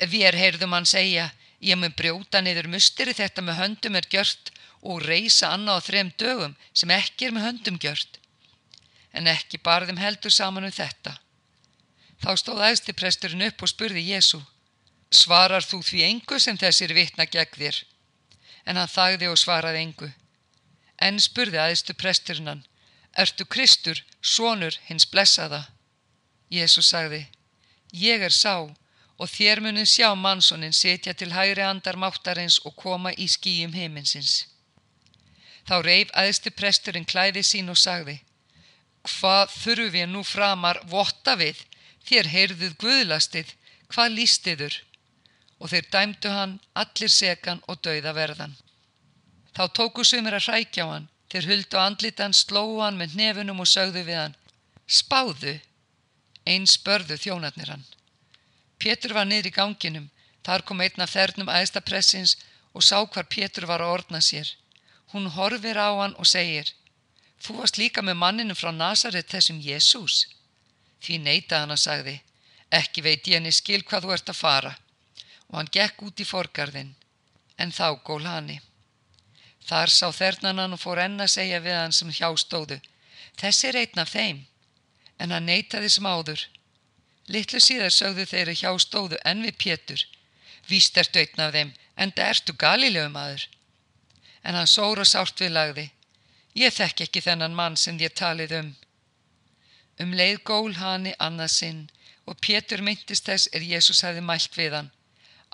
Við 0.00 0.34
heyrðum 0.34 0.74
hann 0.74 0.88
segja 0.88 1.30
ég 1.62 1.78
mun 1.78 1.94
brjóta 1.96 2.40
niður 2.42 2.66
musteri 2.72 3.14
þetta 3.14 3.42
með 3.42 3.60
höndum 3.60 3.96
er 3.96 4.08
gjört 4.10 4.50
og 4.82 5.04
reysa 5.06 5.52
annað 5.54 5.78
á 5.80 5.86
þrem 5.86 6.10
dögum 6.18 6.56
sem 6.72 6.90
ekki 6.90 7.28
er 7.28 7.36
með 7.36 7.46
höndum 7.48 7.78
gjört. 7.80 8.18
En 9.14 9.30
ekki 9.30 9.62
barðum 9.62 10.00
heldur 10.02 10.34
saman 10.34 10.66
um 10.66 10.74
þetta. 10.74 11.14
Þá 12.20 12.30
stóð 12.40 12.64
æðstipresturinn 12.68 13.46
upp 13.46 13.62
og 13.62 13.70
spurði 13.70 14.02
Jésu 14.10 14.42
Svarar 15.14 15.62
þú 15.62 15.78
því 15.86 16.00
engu 16.08 16.40
sem 16.42 16.58
þessir 16.58 16.94
vitna 16.96 17.26
gegn 17.30 17.54
þér? 17.54 17.76
En 18.66 18.80
hann 18.80 18.90
þagði 18.90 19.28
og 19.30 19.38
svaraði 19.38 19.84
engu. 19.84 20.08
En 20.98 21.20
spurði 21.22 21.60
aðeistu 21.60 21.94
presturinn 21.94 22.50
hann, 22.50 22.64
Ertu 23.14 23.46
Kristur, 23.46 24.00
sonur 24.20 24.74
hins 24.88 25.06
blessaða? 25.06 25.68
Jésu 26.58 26.82
sagði, 26.82 27.26
Ég 27.92 28.22
er 28.22 28.34
sá 28.34 28.54
og 29.18 29.30
þér 29.30 29.62
munið 29.64 29.88
sjá 29.90 30.08
mannsónin 30.18 30.74
setja 30.74 31.14
til 31.14 31.30
hægri 31.32 31.62
andar 31.62 31.96
máttarins 31.96 32.58
og 32.66 32.74
koma 32.76 33.12
í 33.14 33.28
skýjum 33.30 33.74
heiminsins. 33.78 34.46
Þá 35.68 35.76
reif 35.86 36.10
aðeistu 36.12 36.50
presturinn 36.50 37.06
klæði 37.12 37.44
sín 37.46 37.70
og 37.70 37.78
sagði, 37.78 38.18
Hvað 39.04 39.52
þurfu 39.60 39.90
við 39.98 40.08
nú 40.10 40.24
framar 40.24 40.80
votta 40.88 41.36
við? 41.36 41.60
Þér 42.08 42.26
heyrðuð 42.34 42.74
guðlastið, 42.80 43.54
hvað 43.92 44.16
lístiður? 44.18 44.82
og 45.64 45.70
þeir 45.72 45.86
dæmdu 45.92 46.30
hann 46.32 46.58
allir 46.76 47.12
sekan 47.12 47.62
og 47.68 47.80
dauða 47.86 48.12
verðan. 48.16 48.56
Þá 49.56 49.64
tóku 49.78 50.04
sumir 50.04 50.36
að 50.36 50.48
hrækja 50.48 50.84
á 50.84 50.92
hann, 50.92 51.06
þeir 51.32 51.48
huldu 51.50 51.78
andlitan, 51.80 52.34
slóu 52.36 52.82
hann 52.82 52.98
með 53.00 53.14
nefunum 53.20 53.62
og 53.64 53.70
sögðu 53.70 54.02
við 54.04 54.18
hann, 54.18 54.34
spáðu, 54.84 55.54
eins 56.46 56.76
börðu 56.86 57.16
þjónarnir 57.20 57.70
hann. 57.72 57.84
Pétur 58.78 59.14
var 59.16 59.28
niður 59.28 59.50
í 59.50 59.54
ganginum, 59.56 60.10
þar 60.44 60.64
kom 60.68 60.82
einn 60.84 61.04
af 61.04 61.14
þernum 61.14 61.52
aðstapressins 61.52 62.36
og 62.74 62.84
sá 62.84 62.98
hvar 63.04 63.28
Pétur 63.30 63.66
var 63.70 63.80
að 63.84 63.94
ordna 63.96 64.20
sér. 64.20 64.50
Hún 65.12 65.30
horfir 65.36 65.78
á 65.78 65.88
hann 65.94 66.16
og 66.18 66.26
segir, 66.26 66.72
þú 67.40 67.60
varst 67.60 67.78
líka 67.78 68.02
með 68.02 68.20
manninu 68.20 68.54
frá 68.58 68.72
Nazaret 68.72 69.30
þessum 69.30 69.60
Jésús. 69.62 70.26
Því 71.00 71.20
neita 71.22 71.62
hann 71.62 71.74
að 71.74 71.84
sagði, 71.84 72.16
ekki 72.70 73.04
veit 73.04 73.28
ég 73.28 73.38
henni 73.38 73.52
skil 73.52 73.82
hvað 73.82 74.06
þú 74.06 74.16
ert 74.16 74.32
að 74.32 74.40
fara 74.40 74.74
og 75.48 75.58
hann 75.60 75.70
gekk 75.70 76.02
út 76.02 76.20
í 76.20 76.26
forgarðin, 76.26 76.94
en 77.62 77.70
þá 77.70 78.00
gól 78.02 78.24
hanni. 78.26 78.56
Þar 79.64 79.92
sá 79.92 80.08
þernanan 80.12 80.74
og 80.74 80.80
fór 80.82 81.00
enn 81.04 81.20
að 81.20 81.30
segja 81.36 81.60
við 81.62 81.76
hann 81.78 81.94
sem 81.94 82.10
hjá 82.10 82.26
stóðu, 82.40 82.80
þessi 83.38 83.68
er 83.68 83.78
einn 83.84 84.02
af 84.02 84.10
þeim, 84.10 84.40
en 85.18 85.32
hann 85.34 85.46
neytaði 85.48 85.90
smáður. 85.92 86.46
Littlu 87.32 87.60
síðar 87.62 87.94
sögðu 87.94 88.26
þeirri 88.28 88.54
hjá 88.58 88.70
stóðu 88.78 89.18
enn 89.24 89.42
við 89.46 89.56
Pétur, 89.62 90.04
víst 90.68 90.96
ertu 91.00 91.22
einn 91.22 91.44
af 91.46 91.52
þeim, 91.56 91.72
en 91.96 92.12
það 92.12 92.32
ertu 92.34 92.56
galilegu 92.64 93.10
maður. 93.12 93.46
En 94.44 94.58
hann 94.58 94.68
sóra 94.68 95.04
sárt 95.08 95.40
við 95.40 95.54
lagði, 95.54 95.86
ég 96.54 96.74
þekk 96.74 97.06
ekki 97.06 97.24
þennan 97.24 97.56
mann 97.56 97.76
sem 97.80 98.00
ég 98.00 98.12
talið 98.12 98.58
um. 98.60 98.74
Um 100.00 100.12
leið 100.18 100.42
gól 100.44 100.74
hanni 100.74 101.14
annað 101.22 101.54
sinn 101.54 101.82
og 102.26 102.40
Pétur 102.40 102.82
myndist 102.82 103.28
þess 103.28 103.50
er 103.52 103.64
Jésús 103.64 104.02
hefði 104.04 104.24
mælt 104.24 104.56
við 104.58 104.76
hann. 104.78 104.90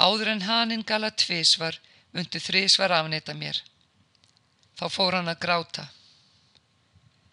Áður 0.01 0.33
en 0.35 0.47
haninn 0.47 0.87
gala 0.87 1.11
tvísvar, 1.11 1.77
myndu 2.15 2.41
þrísvar 2.41 2.95
afnita 2.97 3.35
mér. 3.35 3.59
Þá 4.79 4.87
fór 4.89 5.19
hann 5.19 5.29
að 5.29 5.43
gráta. 5.45 5.91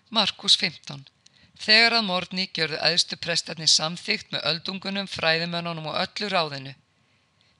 Markus 0.10 0.58
15. 0.60 1.06
Þegar 1.58 1.98
að 1.98 2.08
morgni 2.08 2.46
gjörðu 2.54 2.78
aðstu 2.86 3.18
prestarnir 3.18 3.72
samþygt 3.72 4.32
með 4.32 4.46
öldungunum, 4.52 5.08
fræðimönunum 5.10 5.90
og 5.92 5.98
öllu 6.04 6.30
ráðinu. 6.32 6.76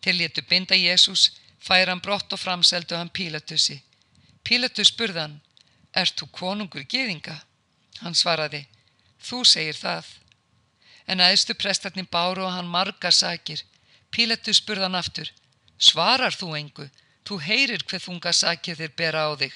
Til 0.02 0.16
léttu 0.20 0.44
binda 0.48 0.78
Jésús, 0.78 1.32
fær 1.60 1.90
hann 1.90 2.04
brott 2.04 2.32
og 2.34 2.40
framseldu 2.40 2.96
hann 2.96 3.10
Pílatusi. 3.10 3.82
Pílatus 4.44 4.94
spurðan, 4.94 5.42
Er 5.98 6.12
þú 6.14 6.28
konungur 6.30 6.84
geðinga? 6.86 7.40
Hann 8.04 8.14
svaraði, 8.14 8.68
Þú 9.18 9.44
segir 9.50 9.78
það. 9.78 10.06
En 11.08 11.24
aðstu 11.24 11.56
prestarnir 11.58 12.06
báru 12.12 12.44
og 12.46 12.54
hann 12.54 12.70
margar 12.70 13.16
sakir, 13.16 13.64
Pílatus 14.12 14.62
spurðan 14.62 14.96
aftur, 15.00 15.32
svarar 15.78 16.36
þú 16.36 16.54
engu, 16.60 16.86
þú 17.26 17.40
heyrir 17.48 17.84
hver 17.88 18.04
þunga 18.04 18.34
sakið 18.34 18.84
þér 18.84 18.94
bera 19.02 19.26
á 19.28 19.32
þig. 19.42 19.56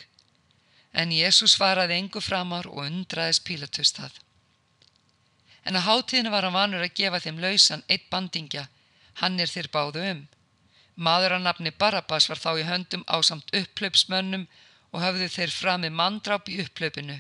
En 0.94 1.14
Jésús 1.16 1.56
svaraði 1.56 2.00
engu 2.02 2.22
framar 2.24 2.68
og 2.68 2.84
undraðis 2.88 3.40
Pílatus 3.40 3.94
það. 3.96 4.18
En 5.66 5.78
að 5.78 5.88
hátíðinu 5.88 6.32
var 6.34 6.48
hann 6.48 6.58
vanur 6.58 6.84
að 6.86 6.96
gefa 6.98 7.20
þeim 7.22 7.42
lausan 7.44 7.84
eitt 7.88 8.10
bandingja, 8.10 8.68
hann 9.22 9.40
er 9.40 9.50
þér 9.52 9.70
báðu 9.74 10.06
um. 10.12 10.22
Maður 10.96 11.38
að 11.38 11.46
nafni 11.48 11.72
Barabbas 11.72 12.28
var 12.30 12.42
þá 12.42 12.52
í 12.60 12.68
höndum 12.68 13.04
á 13.08 13.18
samt 13.24 13.54
upplöpsmönnum 13.56 14.48
og 14.92 15.04
hafðu 15.04 15.28
þeir 15.32 15.54
fram 15.56 15.86
með 15.86 15.98
manndráp 16.00 16.50
í 16.50 16.60
upplöpinu. 16.64 17.20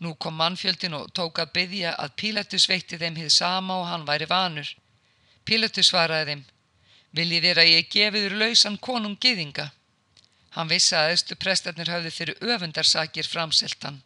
Nú 0.00 0.14
kom 0.16 0.38
mannfjöldin 0.40 0.96
og 0.96 1.10
tók 1.12 1.38
að 1.42 1.52
byggja 1.56 1.92
að 2.00 2.14
Pílatus 2.16 2.66
veitti 2.70 2.98
þeim 2.98 3.18
hið 3.20 3.32
sama 3.34 3.76
og 3.82 3.90
hann 3.90 4.06
væri 4.08 4.28
vanur. 4.30 4.68
Pílatu 5.44 5.84
svaraði 5.84 6.32
þeim, 6.32 6.44
viljið 7.16 7.46
þér 7.46 7.60
að 7.60 7.72
ég 7.74 7.90
gefiður 7.92 8.36
lausan 8.42 8.78
konung 8.80 9.18
giðinga? 9.20 9.70
Hann 10.56 10.70
vissi 10.72 10.96
að 10.96 11.12
æstu 11.14 11.36
prestarnir 11.36 11.92
hafði 11.92 12.10
fyrir 12.14 12.40
öfundarsakir 12.40 13.28
framseltan. 13.28 14.00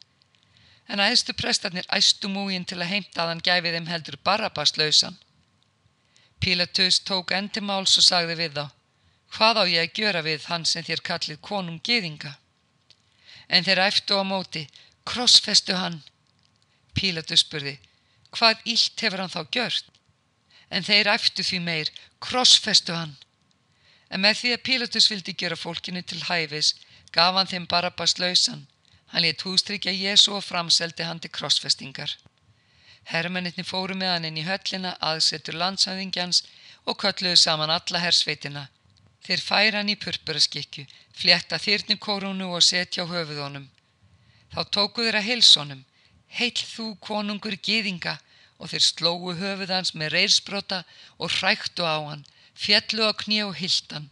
En 0.88 1.00
að 1.00 1.14
æstu 1.14 1.34
prestarnir 1.36 1.86
æstu 1.98 2.28
múin 2.28 2.66
til 2.68 2.80
að 2.80 2.90
heimta 2.92 3.24
að 3.24 3.30
hann 3.32 3.44
gæfi 3.48 3.72
þeim 3.74 3.90
heldur 3.92 4.18
Barabbas 4.24 4.76
lausan. 4.76 5.16
Pílatus 6.40 7.00
tók 7.00 7.32
endi 7.32 7.62
máls 7.64 7.96
og 7.98 8.04
sagði 8.04 8.36
við 8.40 8.58
þá, 8.58 8.66
hvað 9.36 9.60
á 9.60 9.64
ég 9.64 9.86
að 9.86 9.96
gjöra 10.00 10.22
við 10.26 10.50
hann 10.50 10.66
sem 10.68 10.84
þér 10.84 11.04
kallið 11.08 11.40
konung 11.40 11.80
giðinga? 11.80 12.34
En 13.48 13.64
þeir 13.64 13.80
æftu 13.86 14.20
á 14.20 14.24
móti, 14.24 14.66
krossfestu 15.08 15.76
hann. 15.78 16.02
Pílatus 16.92 17.46
spurði, 17.46 17.78
hvað 18.36 18.60
ílt 18.68 19.00
hefur 19.00 19.24
hann 19.24 19.32
þá 19.32 19.42
gjört? 19.50 19.94
en 20.74 20.82
þeir 20.86 21.10
æftu 21.14 21.44
því 21.46 21.60
meir, 21.62 21.90
krossfestu 22.24 22.94
hann. 22.96 23.14
En 24.10 24.22
með 24.24 24.40
því 24.40 24.52
að 24.54 24.64
Pílatus 24.68 25.08
vildi 25.10 25.34
gera 25.38 25.58
fólkinu 25.58 26.02
til 26.02 26.22
hæfis, 26.28 26.74
gaf 27.14 27.36
hann 27.38 27.50
þeim 27.50 27.66
Barabbas 27.70 28.18
lausan. 28.18 28.66
Hann 29.14 29.22
létt 29.22 29.44
hústrykja 29.46 29.92
Jésu 29.94 30.32
og 30.34 30.42
framseldi 30.42 31.04
hann 31.06 31.20
til 31.22 31.30
krossfestingar. 31.30 32.10
Hermennitni 33.06 33.62
fóru 33.62 33.94
með 33.94 34.10
hann 34.10 34.24
inn 34.26 34.40
í 34.40 34.42
höllina, 34.42 34.96
aðsetur 34.98 35.54
landsæðingjans 35.60 36.40
og 36.90 36.98
kölluðu 36.98 37.36
saman 37.38 37.70
alla 37.70 38.00
hersveitina. 38.02 38.64
Þeir 39.22 39.44
færa 39.48 39.78
hann 39.78 39.92
í 39.92 39.94
purpuraskikju, 40.02 40.88
flétta 41.14 41.60
þýrni 41.62 41.94
korunu 42.02 42.50
og 42.56 42.66
setja 42.66 43.06
á 43.06 43.12
höfuðónum. 43.12 43.68
Þá 44.50 44.60
tóku 44.74 45.06
þeir 45.06 45.20
að 45.20 45.28
heilsónum. 45.28 45.86
Heil 46.34 46.58
þú 46.74 46.88
konungur 46.98 47.54
gýðinga, 47.54 48.18
og 48.58 48.74
þeir 48.74 48.84
slóu 48.88 49.38
höfuð 49.38 49.76
hans 49.76 49.94
með 49.94 50.16
reyrsbrota 50.16 50.82
og 51.22 51.30
hræktu 51.38 51.86
á 51.86 52.02
hann, 52.02 52.26
fjallu 52.58 53.06
á 53.06 53.14
kní 53.22 53.44
og 53.46 53.54
hildan. 53.62 54.10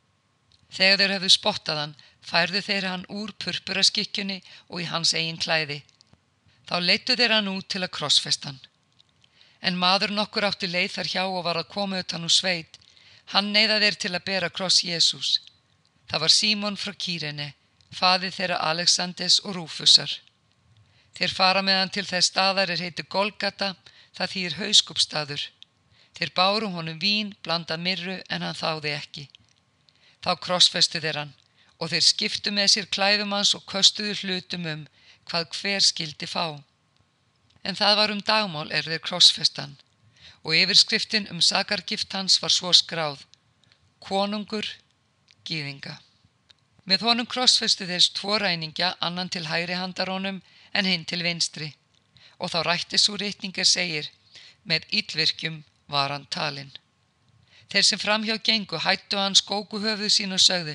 Þegar 0.71 1.02
þeir 1.02 1.14
hefðu 1.16 1.35
spottað 1.35 1.82
hann, 1.82 1.99
færðu 2.22 2.62
þeir 2.62 2.86
hann 2.88 3.06
úr 3.10 3.32
purpuraskikkjunni 3.42 4.38
og 4.68 4.82
í 4.82 4.88
hans 4.90 5.14
eigin 5.18 5.40
klæði. 5.42 5.82
Þá 6.68 6.76
leittu 6.80 7.16
þeir 7.18 7.34
hann 7.36 7.50
út 7.52 7.68
til 7.68 7.82
að 7.82 7.94
krossfestan. 7.98 8.60
En 9.62 9.78
maður 9.78 10.14
nokkur 10.14 10.46
átti 10.46 10.70
leið 10.70 10.94
þar 10.96 11.10
hjá 11.12 11.24
og 11.24 11.42
var 11.46 11.58
að 11.60 11.70
koma 11.74 12.02
utan 12.02 12.26
úr 12.26 12.34
sveit. 12.34 12.78
Hann 13.34 13.52
neyða 13.54 13.80
þeir 13.82 13.98
til 14.04 14.12
að 14.14 14.26
bera 14.26 14.50
kross 14.50 14.82
Jésús. 14.86 15.40
Það 16.10 16.22
var 16.24 16.34
Símon 16.34 16.78
frá 16.78 16.92
Kýrene, 16.92 17.52
faði 17.94 18.30
þeirra 18.34 18.58
Alexandes 18.70 19.38
og 19.44 19.56
Rúfusar. 19.58 20.18
Þeir 21.16 21.34
fara 21.36 21.62
með 21.62 21.78
hann 21.78 21.92
til 21.94 22.06
þess 22.08 22.32
staðar 22.32 22.72
er 22.72 22.82
heiti 22.82 23.04
Golgata 23.08 23.74
það 24.16 24.32
þýr 24.34 24.58
hauskupstaður. 24.60 25.44
Þeir 26.16 26.32
báru 26.36 26.72
honum 26.72 26.98
vín, 27.00 27.34
blandað 27.42 27.84
mirru 27.86 28.16
en 28.28 28.42
hann 28.44 28.58
þáði 28.58 28.96
ekki. 28.96 29.28
Þá 30.22 30.32
krossfestu 30.42 31.00
þeir 31.00 31.22
hann 31.22 31.32
og 31.82 31.90
þeir 31.90 32.04
skiptu 32.06 32.52
með 32.54 32.68
sér 32.74 32.86
klæðum 32.94 33.32
hans 33.34 33.56
og 33.58 33.64
köstuðu 33.66 34.14
hlutum 34.20 34.68
um 34.70 34.84
hvað 35.30 35.48
hver 35.58 35.82
skildi 35.82 36.28
fá. 36.30 36.62
En 37.66 37.78
það 37.78 37.96
var 37.98 38.12
um 38.14 38.22
dagmál 38.28 38.70
er 38.70 38.86
þeir 38.86 39.02
krossfestan 39.08 39.74
og 40.42 40.54
yfirskriftin 40.58 41.26
um 41.34 41.42
sakargift 41.42 42.14
hans 42.14 42.38
var 42.42 42.54
svo 42.54 42.70
skráð. 42.74 43.24
Konungur, 44.02 44.66
gýðinga. 45.46 45.98
Með 46.86 47.04
honum 47.06 47.28
krossfestu 47.34 47.86
þeir 47.90 48.08
tvo 48.14 48.38
ræningja 48.42 48.94
annan 49.08 49.30
til 49.30 49.46
hægri 49.50 49.78
handarónum 49.78 50.40
en 50.74 50.88
hinn 50.90 51.06
til 51.06 51.22
vinstri 51.26 51.72
og 52.38 52.50
þá 52.54 52.58
rætti 52.66 52.98
svo 52.98 53.18
rítningar 53.18 53.68
segir 53.70 54.08
með 54.66 54.86
ílvirkjum 54.98 55.62
var 55.90 56.14
hann 56.14 56.26
talinn. 56.30 56.72
Þeir 57.72 57.84
sem 57.88 58.00
framhjá 58.00 58.36
gengu 58.44 58.78
hættu 58.84 59.16
hann 59.16 59.38
skóku 59.38 59.78
höfuð 59.80 60.10
sín 60.12 60.36
og 60.36 60.42
sögðu 60.44 60.74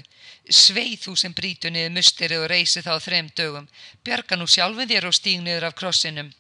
Sveið 0.50 1.04
þú 1.04 1.14
sem 1.22 1.34
brítu 1.36 1.70
niður 1.70 1.94
musteri 1.98 2.38
og 2.40 2.48
reysi 2.50 2.82
þá 2.82 2.94
þrem 3.04 3.30
dögum, 3.38 3.68
bjarga 4.04 4.38
nú 4.40 4.48
sjálfin 4.48 4.90
þér 4.90 5.08
og 5.10 5.16
stíg 5.18 5.42
niður 5.44 5.68
af 5.70 5.76
krossinum. 5.76 6.32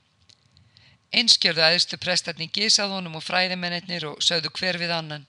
Einskjörðu 1.11 1.63
aðstu 1.65 1.99
prestarni 1.99 2.47
gísað 2.47 2.95
honum 2.95 3.19
og 3.19 3.25
fræðimennir 3.27 4.07
og 4.09 4.23
sögðu 4.23 4.53
hver 4.57 4.79
við 4.81 4.95
annan. 4.95 5.27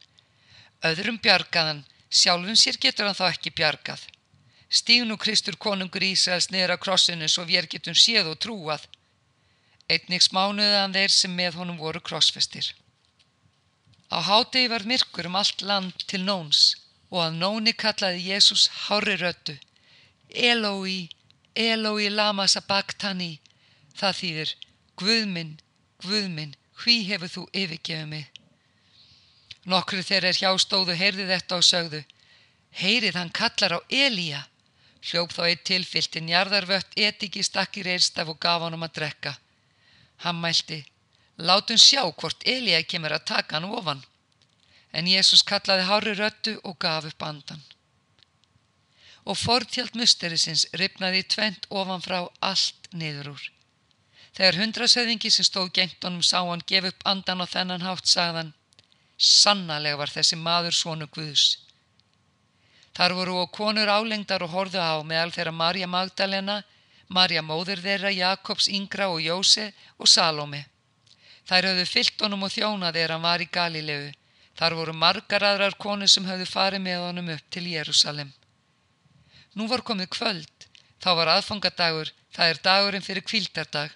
Öðrum 0.87 1.18
bjargaðan, 1.23 1.85
sjálfum 2.08 2.56
sér 2.56 2.78
getur 2.80 3.11
hann 3.11 3.18
þá 3.18 3.26
ekki 3.28 3.52
bjargað. 3.61 4.06
Stíg 4.70 5.04
nú 5.08 5.16
Kristur 5.20 5.56
konungur 5.56 6.04
Ísraels 6.04 6.50
niður 6.54 6.76
af 6.76 6.82
krossinu 6.87 7.28
svo 7.28 7.44
við 7.49 7.68
getum 7.75 7.97
séð 7.99 8.32
og 8.32 8.40
trúað. 8.40 8.85
Einnig 9.88 10.23
smánuðan 10.23 10.94
þeir 10.94 11.14
sem 11.14 11.35
með 11.35 11.61
honum 11.62 11.80
voru 11.80 12.00
krossfestir. 12.04 12.75
Á 14.09 14.19
hádegi 14.25 14.69
var 14.73 14.85
myrkur 14.88 15.29
um 15.29 15.37
allt 15.37 15.61
land 15.61 15.97
til 16.09 16.23
nóns 16.25 16.77
og 17.12 17.21
að 17.27 17.38
nóni 17.43 17.73
kallaði 17.83 18.25
Jésús 18.31 18.69
hári 18.87 19.17
röttu. 19.21 19.57
Elói, 20.29 21.09
Elói 21.55 22.09
lama 22.12 22.47
sabachthani, 22.49 23.41
það 23.97 24.19
þýðir 24.21 24.55
Guðminn, 24.99 25.55
Guðminn, 26.05 26.57
hví 26.81 26.97
hefur 27.09 27.33
þú 27.35 27.45
yfirgefið 27.53 28.09
mig? 28.12 28.27
Nokkru 29.69 30.03
þegar 30.03 30.31
er 30.31 30.41
hjástóðu 30.41 30.97
heyrði 30.97 31.27
þetta 31.29 31.59
og 31.61 31.67
sögðu, 31.67 32.00
heyrið 32.81 33.19
hann 33.21 33.33
kallar 33.41 33.77
á 33.77 33.81
Elíja. 33.88 34.47
Hljóp 35.09 35.33
þá 35.33 35.43
eitt 35.47 35.65
tilfyltin, 35.69 36.31
jarðarvött 36.33 36.97
etiki 36.97 37.45
stakkir 37.45 37.87
eirstaf 37.93 38.29
og 38.33 38.41
gaf 38.41 38.65
hann 38.65 38.75
um 38.75 38.87
að 38.87 38.97
drekka. 38.99 39.35
Hann 40.25 40.41
mælti, 40.43 40.81
Látum 41.38 41.78
sjá 41.78 42.02
hvort 42.11 42.42
Elíja 42.42 42.83
kemur 42.83 43.14
að 43.14 43.26
taka 43.30 43.57
hann 43.57 43.71
ofan. 43.71 44.02
En 44.92 45.07
Jésús 45.07 45.45
kallaði 45.47 45.85
hári 45.87 46.14
röttu 46.18 46.57
og 46.64 46.78
gaf 46.83 47.07
upp 47.07 47.23
andan. 47.23 47.62
Og 49.28 49.38
fortjált 49.38 49.95
musterisins 49.95 50.66
ripnaði 50.80 51.23
tvent 51.23 51.68
ofan 51.71 52.02
frá 52.02 52.18
allt 52.40 52.90
niður 52.92 53.35
úr. 53.37 53.45
Þegar 54.35 54.59
hundrasöðingi 54.62 55.30
sem 55.30 55.47
stóð 55.47 55.71
gengt 55.78 56.04
honum 56.04 56.25
sá 56.26 56.40
hann 56.42 56.64
gef 56.66 56.88
upp 56.90 57.07
andan 57.12 57.45
og 57.45 57.52
þennan 57.52 57.87
hátt 57.87 58.07
sagðan 58.07 58.54
Sannarlega 59.18 59.99
var 59.99 60.11
þessi 60.14 60.37
maður 60.38 60.75
svonu 60.78 61.09
Guðs. 61.11 61.59
Þar 62.95 63.14
voru 63.18 63.35
og 63.42 63.50
konur 63.54 63.90
álengdar 63.90 64.45
og 64.47 64.52
horðu 64.54 64.78
á 64.78 64.95
meðal 65.02 65.33
þeirra 65.35 65.54
Marja 65.54 65.88
Magdalena, 65.90 66.62
Marja 67.09 67.42
móður 67.42 67.83
þeirra, 67.83 68.11
Jakobs 68.14 68.68
yngra 68.71 69.09
og 69.11 69.23
Jóse 69.23 69.73
og 69.99 70.11
Salome. 70.11 70.66
Þær 71.49 71.71
höfðu 71.71 71.85
fyllt 71.88 72.23
honum 72.25 72.43
og 72.45 72.52
þjónað 72.52 72.97
er 73.00 73.14
hann 73.14 73.25
var 73.25 73.40
í 73.40 73.49
Galilegu. 73.49 74.09
Þar 74.59 74.75
voru 74.76 74.93
margar 74.93 75.45
aðrar 75.49 75.76
konur 75.81 76.11
sem 76.12 76.26
höfðu 76.28 76.47
farið 76.50 76.83
með 76.85 77.05
honum 77.07 77.31
upp 77.33 77.47
til 77.55 77.62
Jérúsalem. 77.71 78.33
Nú 79.56 79.69
var 79.71 79.84
komið 79.87 80.11
kvöld. 80.17 80.67
Þá 81.00 81.11
var 81.21 81.30
aðfangadagur, 81.37 82.11
það 82.34 82.52
er 82.52 82.61
dagurinn 82.67 83.06
fyrir 83.06 83.25
kvildardag. 83.25 83.95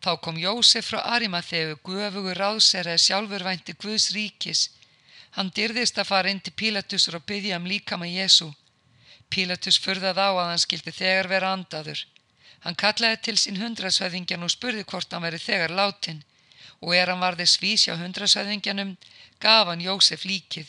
Þá 0.00 0.10
kom 0.24 0.38
Jósef 0.40 0.86
frá 0.88 1.02
Arimathegu, 1.16 1.76
guöfugur 1.84 2.38
ráðseraði 2.40 3.02
sjálfurvænti 3.04 3.76
Guðs 3.82 4.08
ríkis. 4.16 4.62
Hann 5.36 5.52
dyrðist 5.52 6.00
að 6.00 6.08
fara 6.14 6.32
inn 6.32 6.40
til 6.40 6.54
Pílatusur 6.56 7.18
og 7.18 7.26
byggja 7.28 7.60
um 7.60 7.68
líkama 7.68 8.08
Jésu. 8.08 8.48
Pílatus 9.28 9.76
furðað 9.82 10.22
á 10.22 10.30
að 10.30 10.48
hann 10.54 10.64
skildi 10.64 10.96
þegar 10.96 11.28
vera 11.34 11.52
andaður. 11.52 12.06
Hann 12.64 12.78
kallaði 12.78 13.20
til 13.26 13.36
sín 13.36 13.60
hundrasvæðingjan 13.60 14.46
og 14.46 14.54
spurði 14.54 14.86
hvort 14.88 15.12
hann 15.12 15.26
veri 15.28 15.38
þegar 15.42 15.76
látin 15.76 16.24
og 16.80 16.94
er 16.96 17.12
hann 17.12 17.20
varði 17.20 17.46
svís 17.48 17.86
hjá 17.86 17.96
hundrasæðingjanum, 18.00 18.94
gaf 19.40 19.68
hann 19.68 19.84
Jósef 19.84 20.24
líkið. 20.24 20.68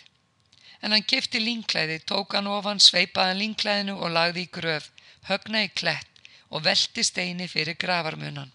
En 0.81 0.95
hann 0.95 1.05
kefti 1.07 1.39
línklæði, 1.39 2.01
tók 2.09 2.35
hann 2.35 2.49
ofan, 2.51 2.81
sveipaði 2.81 3.37
línklæðinu 3.39 3.95
og 3.99 4.11
lagði 4.15 4.45
í 4.47 4.51
gröf, 4.57 4.89
högna 5.29 5.63
í 5.67 5.69
klett 5.69 6.07
og 6.49 6.65
velti 6.65 7.03
steini 7.03 7.47
fyrir 7.47 7.77
gravarmunan. 7.79 8.51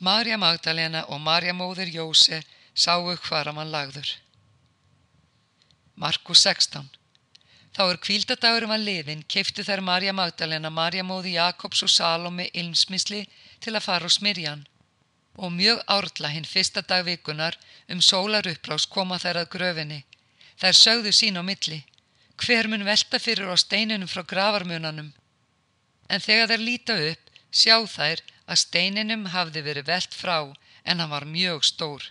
Marja 0.00 0.38
Magdalena 0.40 1.04
og 1.14 1.20
Marja 1.22 1.54
móður 1.54 1.92
Jóse 1.92 2.42
sáu 2.74 3.14
hvar 3.28 3.52
hann 3.52 3.70
lagður. 3.70 4.16
Markus 5.94 6.42
16 6.42 6.90
Þá 7.74 7.82
er 7.90 7.98
kvíldadagurum 7.98 8.70
að 8.74 8.84
liðin, 8.86 9.22
keftu 9.26 9.64
þær 9.66 9.82
Marja 9.82 10.12
Magdalena, 10.14 10.70
Marja 10.70 11.02
móði 11.02 11.34
Jakobs 11.34 11.82
og 11.82 11.90
Salome 11.90 12.46
ilmsmisli 12.54 13.24
til 13.60 13.74
að 13.74 13.86
fara 13.86 14.06
og 14.06 14.14
smyrja 14.14 14.52
hann 14.54 14.66
og 15.36 15.52
mjög 15.52 15.82
árla 15.90 16.30
hinn 16.30 16.46
fyrsta 16.46 16.82
dag 16.82 17.04
vikunar 17.06 17.58
um 17.90 18.00
sólaruppbrás 18.00 18.86
koma 18.86 19.18
þær 19.18 19.42
að 19.42 19.50
gröfinni. 19.54 20.00
Þær 20.60 20.78
sögðu 20.78 21.12
sín 21.12 21.38
á 21.38 21.42
milli. 21.42 21.82
Hver 22.38 22.68
mun 22.68 22.86
velta 22.86 23.18
fyrir 23.18 23.50
á 23.50 23.56
steinunum 23.58 24.10
frá 24.10 24.22
gravarmunanum? 24.22 25.12
En 26.08 26.20
þegar 26.20 26.50
þær 26.52 26.62
líta 26.68 26.96
upp, 27.10 27.30
sjá 27.50 27.76
þær 27.86 28.22
að 28.46 28.60
steininum 28.62 29.26
hafði 29.34 29.62
verið 29.66 29.88
velt 29.90 30.14
frá 30.14 30.38
en 30.84 31.00
hann 31.00 31.10
var 31.10 31.26
mjög 31.26 31.64
stór. 31.64 32.10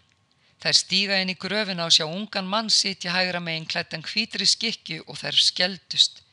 Þær 0.64 0.78
stíga 0.80 1.20
inn 1.20 1.32
í 1.34 1.40
gröfina 1.40 1.86
og 1.86 1.94
sjá 1.96 2.06
ungan 2.08 2.48
mann 2.48 2.70
sitja 2.72 3.12
hægra 3.12 3.42
megin 3.44 3.68
klættan 3.68 4.06
hvítri 4.08 4.48
skikki 4.48 5.02
og 5.04 5.20
þær 5.20 5.40
skeldust. 5.48 6.24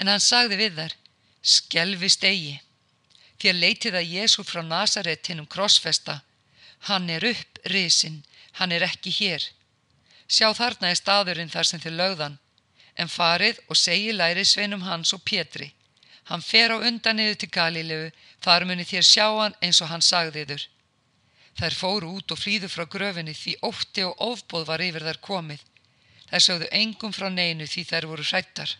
En 0.00 0.08
hann 0.08 0.24
sagði 0.24 0.58
við 0.62 0.78
þær, 0.80 0.94
skelvist 1.42 2.24
eigi. 2.24 2.60
Þér 3.42 3.56
leitið 3.58 3.96
að 3.98 4.10
Jésu 4.14 4.44
frá 4.46 4.60
Nazaretinum 4.62 5.48
krossfesta. 5.50 6.20
Hann 6.86 7.08
er 7.10 7.24
upp, 7.26 7.58
risin, 7.72 8.20
hann 8.58 8.70
er 8.70 8.84
ekki 8.86 9.10
hér. 9.16 9.42
Sjá 10.30 10.52
þarna 10.54 10.92
er 10.92 10.98
staðurinn 11.00 11.50
þar 11.50 11.66
sem 11.66 11.80
þið 11.82 11.96
lögðan, 11.98 12.36
en 12.94 13.10
farið 13.10 13.58
og 13.66 13.80
segi 13.80 14.12
læri 14.14 14.44
sveinum 14.46 14.84
hans 14.86 15.10
og 15.16 15.24
Pétri. 15.26 15.72
Hann 16.30 16.44
fer 16.46 16.70
á 16.70 16.78
undan 16.78 17.18
niður 17.18 17.40
til 17.42 17.50
Galilegu, 17.56 18.12
þar 18.46 18.68
muni 18.68 18.86
þér 18.86 19.08
sjá 19.10 19.26
hann 19.26 19.58
eins 19.58 19.82
og 19.82 19.90
hann 19.90 20.06
sagðiður. 20.06 20.68
Þær 21.58 21.78
fóru 21.80 22.14
út 22.20 22.32
og 22.32 22.38
flýðu 22.38 22.70
frá 22.70 22.86
gröfinni 22.94 23.34
því 23.34 23.56
ótti 23.66 24.06
og 24.06 24.22
ofbóð 24.30 24.70
var 24.70 24.86
yfir 24.86 25.08
þær 25.08 25.20
komið. 25.26 25.66
Þær 26.30 26.46
sögðu 26.46 26.70
engum 26.78 27.12
frá 27.12 27.26
neinu 27.28 27.66
því 27.66 27.84
þær 27.90 28.08
voru 28.12 28.30
hrættar. 28.30 28.78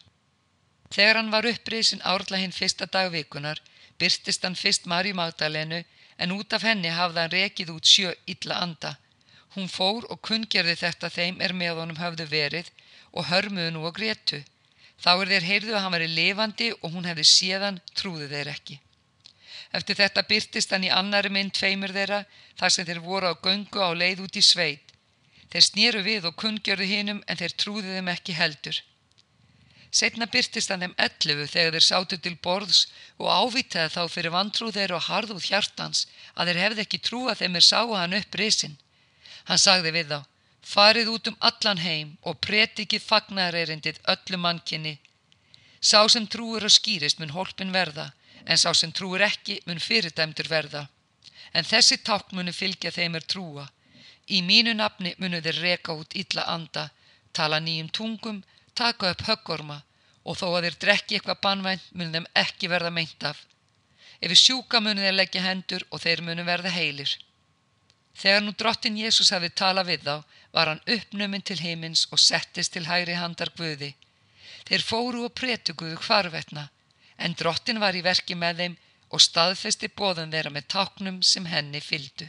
Þegar 0.95 1.19
hann 1.19 1.35
var 1.35 1.51
upprisin 1.51 2.07
árla 2.07 2.39
hinn 2.39 2.55
fyrsta 2.55 2.87
dag 2.87 3.11
vikunar, 3.13 3.59
byrtist 4.03 4.45
hann 4.47 4.59
fyrst 4.59 4.91
Marju 4.91 5.15
Magdalenu 5.15 5.83
en 6.19 6.35
út 6.37 6.53
af 6.57 6.67
henni 6.67 6.91
hafði 6.91 7.23
hann 7.23 7.35
rekið 7.37 7.75
út 7.77 7.89
sjö 7.95 8.13
illa 8.35 8.61
anda. 8.67 8.97
Hún 9.55 9.69
fór 9.69 10.07
og 10.13 10.23
kunngerði 10.27 10.77
þetta 10.85 11.11
þeim 11.17 11.43
er 11.47 11.53
með 11.57 11.81
honum 11.81 12.01
hafðu 12.03 12.27
verið 12.31 12.71
og 13.13 13.29
hörmuðu 13.31 13.75
nú 13.75 13.85
og 13.89 13.97
grétu. 13.99 14.41
Þá 15.03 15.11
er 15.15 15.33
þeir 15.33 15.49
heyrðu 15.51 15.75
að 15.75 15.85
hann 15.85 15.95
veri 15.97 16.09
lifandi 16.09 16.71
og 16.79 16.95
hún 16.95 17.09
hefði 17.11 17.27
séðan 17.29 17.81
trúðu 17.99 18.29
þeir 18.31 18.53
ekki. 18.55 18.79
Eftir 19.73 19.99
þetta 19.99 20.25
byrtist 20.29 20.73
hann 20.73 20.87
í 20.87 20.93
annari 20.93 21.33
mynd 21.33 21.55
tveimur 21.57 21.95
þeirra 21.97 22.23
þar 22.61 22.75
sem 22.75 22.89
þeir 22.89 23.03
voru 23.05 23.33
á 23.33 23.35
göngu 23.45 23.81
á 23.81 23.91
leið 23.97 24.25
út 24.27 24.37
í 24.37 24.45
sveit. 24.45 24.93
Þeir 25.53 25.65
snýru 25.69 26.03
við 26.07 26.29
og 26.29 26.37
kunngjörðu 26.41 26.89
hinnum 26.89 27.23
en 27.27 27.41
þeir 27.41 27.55
trúðu 27.61 27.97
þeim 27.97 28.11
ekki 28.13 28.37
heldur. 28.37 28.79
Setna 29.93 30.27
byrtist 30.35 30.71
hann 30.73 30.81
þeim 30.81 30.95
ellufu 31.07 31.47
þegar 31.53 31.75
þeir 31.77 31.85
sátu 31.85 32.17
til 32.25 32.35
borðs 32.47 32.87
og 33.21 33.29
ávitaði 33.29 33.93
þá 33.93 34.03
fyrir 34.15 34.33
vantrú 34.33 34.71
þeir 34.73 34.95
og 34.97 35.05
harðúð 35.09 35.49
hjartans 35.51 36.07
að 36.33 36.49
þeir 36.49 36.61
hefði 36.65 36.85
ekki 36.87 37.01
trúa 37.09 37.35
þeim 37.37 37.59
er 37.61 37.67
sáu 37.67 37.93
hann 37.93 38.17
upp 38.17 38.39
risin. 38.41 38.79
Hann 39.45 39.61
sagði 39.61 39.93
við 39.93 40.15
þá, 40.15 40.21
farið 40.75 41.11
út 41.13 41.29
um 41.29 41.37
allan 41.49 41.83
heim 41.85 42.17
og 42.23 42.41
pretikið 42.47 43.05
fagnarerindið 43.05 44.01
öllu 44.15 44.41
mannkinni. 44.41 44.95
Sá 45.83 46.01
sem 46.09 46.27
trúur 46.31 46.65
og 46.65 46.73
skýrist 46.73 47.21
mun 47.21 47.35
hólpin 47.37 47.75
verða, 47.75 48.13
en 48.47 48.57
sá 48.57 48.71
sem 48.73 48.93
trúur 48.97 49.21
ekki 49.29 49.61
mun 49.67 49.83
fyrirdæmdur 49.83 50.49
verða. 50.49 50.87
En 51.53 51.69
þessi 51.69 51.99
takk 52.01 52.33
munu 52.33 52.53
fylgja 52.55 52.95
þeim 52.95 53.19
er 53.19 53.27
trúa. 53.29 53.67
Í 54.31 54.41
mínu 54.47 54.73
nafni 54.79 55.13
munu 55.19 55.43
þeir 55.45 55.61
reka 55.67 55.93
út 55.99 56.17
illa 56.17 56.47
anda, 56.55 56.89
tala 57.37 57.59
nýjum 57.61 57.91
tungum, 57.91 58.41
taka 58.79 59.11
upp 59.13 59.25
höggorma 59.29 59.81
og 60.23 60.39
þó 60.39 60.47
að 60.53 60.67
þeir 60.67 60.79
drekki 60.85 61.19
eitthvað 61.19 61.43
bannvænt 61.47 61.89
munum 61.93 62.15
þeim 62.15 62.29
ekki 62.45 62.71
verða 62.71 62.93
meint 62.95 63.27
af. 63.27 63.39
Ef 64.23 64.31
við 64.31 64.43
sjúka 64.43 64.81
munum 64.81 65.03
þeir 65.05 65.19
leggja 65.19 65.43
hendur 65.47 65.85
og 65.91 66.03
þeir 66.05 66.23
munum 66.27 66.47
verða 66.47 66.71
heilir. 66.75 67.17
Þegar 68.15 68.45
nú 68.45 68.53
drottin 68.53 68.99
Jésús 69.01 69.33
hafi 69.35 69.49
talað 69.51 69.89
við 69.91 70.05
þá, 70.07 70.17
var 70.53 70.69
hann 70.69 70.85
uppnuminn 70.95 71.45
til 71.49 71.59
heimins 71.63 72.05
og 72.13 72.21
settist 72.21 72.75
til 72.77 72.85
hægri 72.87 73.17
handar 73.17 73.51
Guði. 73.57 73.95
Þeir 74.69 74.85
fóru 74.85 75.25
og 75.27 75.35
pretuguðu 75.35 75.97
hvarvetna, 76.07 76.69
en 77.19 77.35
drottin 77.39 77.81
var 77.81 77.97
í 77.97 78.05
verki 78.05 78.37
með 78.39 78.63
þeim 78.63 78.77
og 79.13 79.25
staðfesti 79.27 79.91
bóðum 79.97 80.31
þeirra 80.33 80.53
með 80.53 80.69
táknum 80.75 81.19
sem 81.27 81.49
henni 81.49 81.81
fyldu. 81.81 82.29